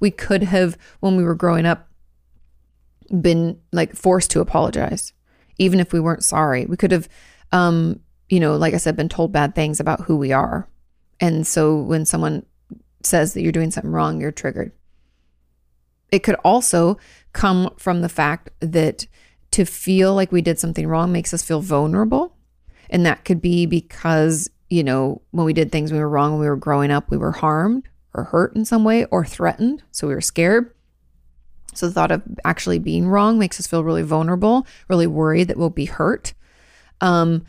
[0.00, 1.88] We could have, when we were growing up,
[3.20, 5.12] been like forced to apologize,
[5.58, 6.66] even if we weren't sorry.
[6.66, 7.08] We could have
[7.52, 10.68] um, you know, like I said, been told bad things about who we are.
[11.20, 12.44] And so when someone
[13.02, 14.72] says that you're doing something wrong, you're triggered.
[16.10, 16.98] It could also
[17.32, 19.06] come from the fact that
[19.52, 22.36] to feel like we did something wrong makes us feel vulnerable.
[22.90, 26.40] And that could be because, you know, when we did things we were wrong when
[26.40, 29.82] we were growing up, we were harmed or hurt in some way or threatened.
[29.90, 30.72] So we were scared.
[31.74, 35.58] So the thought of actually being wrong makes us feel really vulnerable, really worried that
[35.58, 36.32] we'll be hurt.
[37.00, 37.44] Um,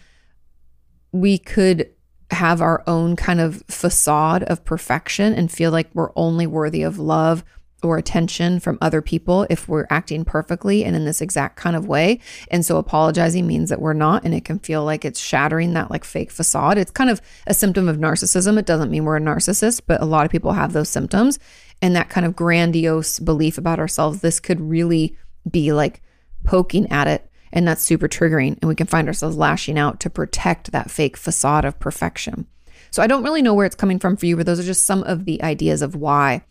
[1.12, 1.90] we could
[2.32, 7.00] have our own kind of facade of perfection and feel like we're only worthy of
[7.00, 7.44] love
[7.84, 11.88] or attention from other people if we're acting perfectly and in this exact kind of
[11.88, 12.20] way.
[12.50, 15.92] And so apologizing means that we're not, and it can feel like it's shattering that
[15.92, 16.78] like fake facade.
[16.78, 18.58] It's kind of a symptom of narcissism.
[18.58, 21.38] It doesn't mean we're a narcissist, but a lot of people have those symptoms
[21.82, 24.22] and that kind of grandiose belief about ourselves.
[24.22, 25.16] This could really
[25.50, 26.02] be like
[26.44, 28.57] poking at it and that's super triggering.
[28.61, 32.48] And we can find ourselves lashing out to protect that fake facade of perfection.
[32.91, 34.86] So I don't really know where it's coming from for you, but those are just
[34.86, 36.44] some of the ideas of why.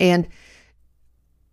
[0.00, 0.28] And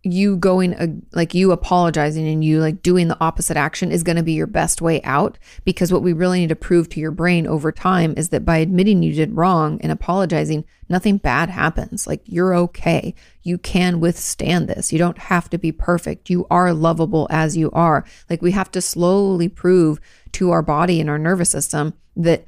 [0.06, 4.16] you going uh, like you apologizing and you like doing the opposite action is going
[4.16, 7.10] to be your best way out because what we really need to prove to your
[7.10, 12.06] brain over time is that by admitting you did wrong and apologizing nothing bad happens.
[12.06, 13.14] Like you're okay.
[13.42, 14.92] You can withstand this.
[14.92, 16.30] You don't have to be perfect.
[16.30, 18.04] You are lovable as you are.
[18.30, 20.00] Like we have to slowly prove
[20.32, 22.44] to our body and our nervous system that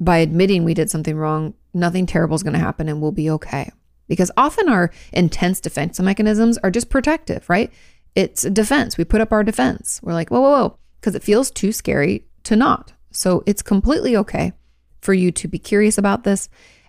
[0.00, 3.30] by admitting we did something wrong nothing terrible is going to happen and we'll be
[3.30, 3.70] okay
[4.08, 7.72] because often our intense defense mechanisms are just protective, right?
[8.14, 8.98] It's a defense.
[8.98, 10.00] We put up our defense.
[10.02, 12.92] We're like, whoa, whoa, whoa, because it feels too scary to not.
[13.10, 14.52] So it's completely okay
[15.00, 16.48] for you to be curious about this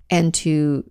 [0.10, 0.90] and to,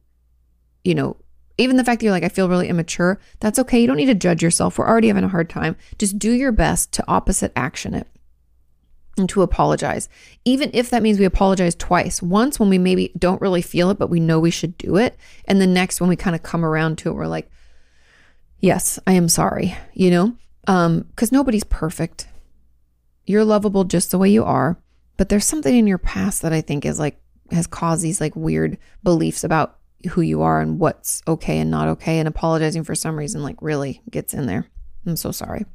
[0.85, 1.16] you know,
[1.59, 3.81] even the fact that you're like, I feel really immature, that's okay.
[3.81, 4.78] You don't need to judge yourself.
[4.78, 5.77] We're already having a hard time.
[5.99, 8.09] Just do your best to opposite action it
[9.18, 10.09] and to apologize,
[10.44, 12.22] even if that means we apologize twice.
[12.22, 15.18] Once when we maybe don't really feel it, but we know we should do it.
[15.44, 17.51] And the next when we kind of come around to it, we're like,
[18.59, 20.34] yes, I am sorry, you know?
[20.66, 22.26] Um, because nobody's perfect.
[23.26, 24.78] You're lovable just the way you are.
[25.16, 27.20] But there's something in your past that I think is like,
[27.51, 29.78] has caused these like weird beliefs about
[30.10, 32.18] who you are and what's okay and not okay.
[32.18, 34.66] And apologizing for some reason, like, really gets in there.
[35.06, 35.66] I'm so sorry.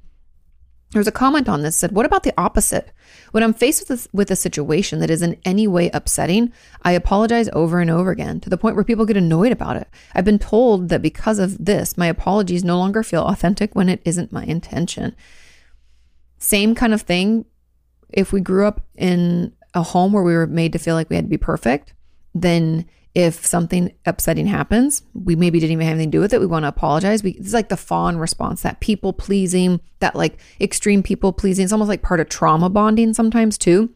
[0.91, 2.91] There was a comment on this that said, What about the opposite?
[3.31, 6.53] When I'm faced with with a situation that is in any way upsetting,
[6.83, 9.89] I apologize over and over again to the point where people get annoyed about it.
[10.15, 14.01] I've been told that because of this, my apologies no longer feel authentic when it
[14.05, 15.13] isn't my intention.
[16.37, 17.45] Same kind of thing
[18.09, 21.17] if we grew up in a home where we were made to feel like we
[21.17, 21.93] had to be perfect,
[22.33, 22.85] then
[23.15, 26.39] if something upsetting happens, we maybe didn't even have anything to do with it.
[26.39, 27.23] We want to apologize.
[27.23, 31.63] We, it's like the fawn response, that people pleasing, that like extreme people pleasing.
[31.63, 33.89] It's almost like part of trauma bonding sometimes too.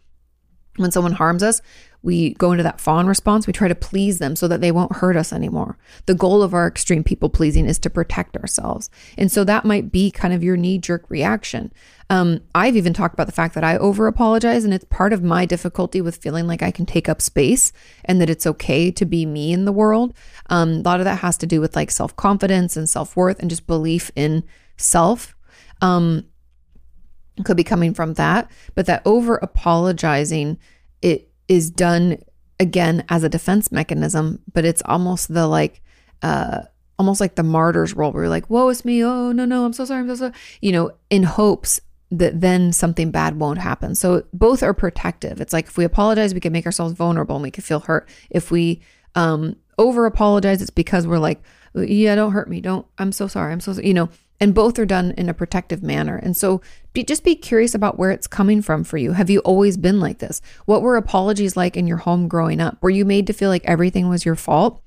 [0.78, 1.62] When someone harms us,
[2.04, 3.46] we go into that fawn response.
[3.46, 5.78] We try to please them so that they won't hurt us anymore.
[6.08, 8.90] The goal of our extreme people pleasing is to protect ourselves.
[9.18, 11.72] And so that might be kind of your knee jerk reaction.
[12.10, 15.24] Um, I've even talked about the fact that I over apologize, and it's part of
[15.24, 17.72] my difficulty with feeling like I can take up space
[18.04, 20.14] and that it's okay to be me in the world.
[20.50, 23.40] Um, a lot of that has to do with like self confidence and self worth
[23.40, 24.44] and just belief in
[24.76, 25.36] self.
[25.82, 26.26] Um,
[27.46, 30.60] could be coming from that, but that over apologizing,
[31.02, 32.18] it is done
[32.62, 35.82] again as a defense mechanism, but it's almost the like,
[36.22, 36.62] uh,
[36.98, 39.04] almost like the martyr's role where you're like, woe is me.
[39.04, 40.00] Oh, no, no, I'm so sorry.
[40.00, 40.34] I'm so sorry.
[40.62, 43.96] You know, in hopes that then something bad won't happen.
[43.96, 45.42] So both are protective.
[45.42, 48.08] It's like if we apologize, we can make ourselves vulnerable and we can feel hurt.
[48.30, 48.82] If we
[49.16, 51.42] um, over apologize, it's because we're like,
[51.76, 52.62] yeah, don't hurt me.
[52.62, 53.52] Don't, I'm so sorry.
[53.52, 53.88] I'm so, sorry.
[53.88, 54.08] you know,
[54.42, 56.18] and both are done in a protective manner.
[56.18, 56.62] And so
[56.94, 59.12] be, just be curious about where it's coming from for you.
[59.12, 60.42] Have you always been like this?
[60.66, 62.80] What were apologies like in your home growing up?
[62.82, 64.82] Were you made to feel like everything was your fault?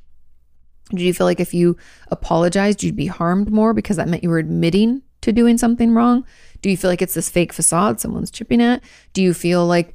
[0.90, 1.78] Did you feel like if you
[2.08, 6.26] apologized, you'd be harmed more because that meant you were admitting to doing something wrong?
[6.60, 8.82] Do you feel like it's this fake facade someone's chipping at?
[9.12, 9.94] Do you feel like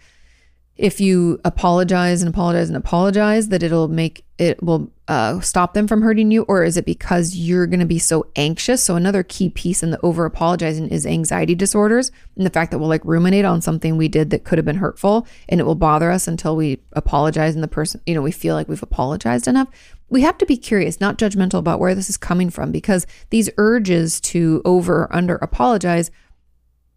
[0.80, 5.90] if you apologize and apologize and apologize that it'll make it will uh, stop them
[5.90, 6.44] from hurting you?
[6.44, 8.82] Or is it because you're going to be so anxious?
[8.82, 12.80] So another key piece in the over apologizing is anxiety disorders and the fact that
[12.80, 15.76] we'll like ruminate on something we did that could have been hurtful and it will
[15.76, 19.50] bother us until we apologize and the person you know we feel like we've apologized
[19.50, 19.68] enough.
[20.08, 23.50] We have to be curious not judgmental about where this is coming from because these
[23.58, 26.10] urges to over or under apologize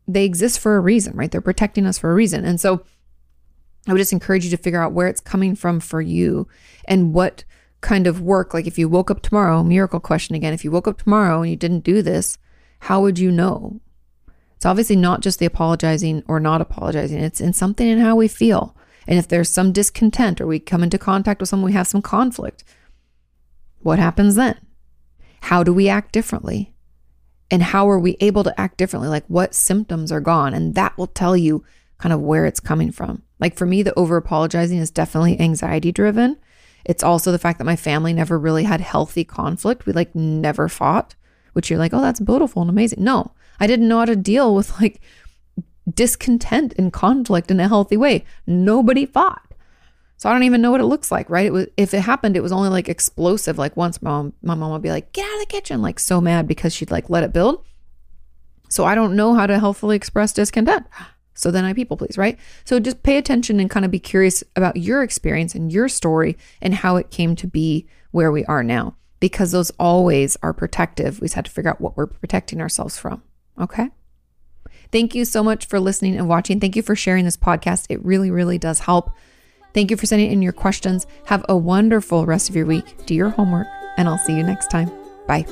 [0.06, 1.32] they exist for a reason right?
[1.32, 2.44] They're protecting us for a reason.
[2.44, 2.84] And so
[3.86, 6.46] I would just encourage you to figure out where it's coming from for you
[6.84, 7.44] and what
[7.80, 8.54] kind of work.
[8.54, 11.50] Like if you woke up tomorrow, miracle question again, if you woke up tomorrow and
[11.50, 12.38] you didn't do this,
[12.80, 13.80] how would you know?
[14.56, 18.28] It's obviously not just the apologizing or not apologizing, it's in something in how we
[18.28, 18.76] feel.
[19.08, 22.02] And if there's some discontent or we come into contact with someone, we have some
[22.02, 22.62] conflict,
[23.80, 24.56] what happens then?
[25.42, 26.72] How do we act differently?
[27.50, 29.08] And how are we able to act differently?
[29.08, 30.54] Like what symptoms are gone?
[30.54, 31.64] And that will tell you
[31.98, 33.22] kind of where it's coming from.
[33.42, 36.36] Like for me, the over apologizing is definitely anxiety driven.
[36.84, 39.84] It's also the fact that my family never really had healthy conflict.
[39.84, 41.16] We like never fought,
[41.52, 43.02] which you're like, oh, that's beautiful and amazing.
[43.02, 45.00] No, I didn't know how to deal with like
[45.92, 48.24] discontent and conflict in a healthy way.
[48.46, 49.52] Nobody fought.
[50.18, 51.46] So I don't even know what it looks like, right?
[51.46, 53.58] It was if it happened, it was only like explosive.
[53.58, 56.20] Like once mom, my mom would be like, get out of the kitchen, like so
[56.20, 57.66] mad because she'd like let it build.
[58.68, 60.86] So I don't know how to healthfully express discontent.
[61.34, 62.38] So then I people please, right?
[62.64, 66.36] So just pay attention and kind of be curious about your experience and your story
[66.60, 71.20] and how it came to be where we are now, because those always are protective.
[71.20, 73.22] We just had to figure out what we're protecting ourselves from.
[73.60, 73.90] Okay.
[74.90, 76.60] Thank you so much for listening and watching.
[76.60, 77.86] Thank you for sharing this podcast.
[77.88, 79.10] It really, really does help.
[79.72, 81.06] Thank you for sending in your questions.
[81.26, 83.06] Have a wonderful rest of your week.
[83.06, 84.90] Do your homework, and I'll see you next time.
[85.26, 85.46] Bye.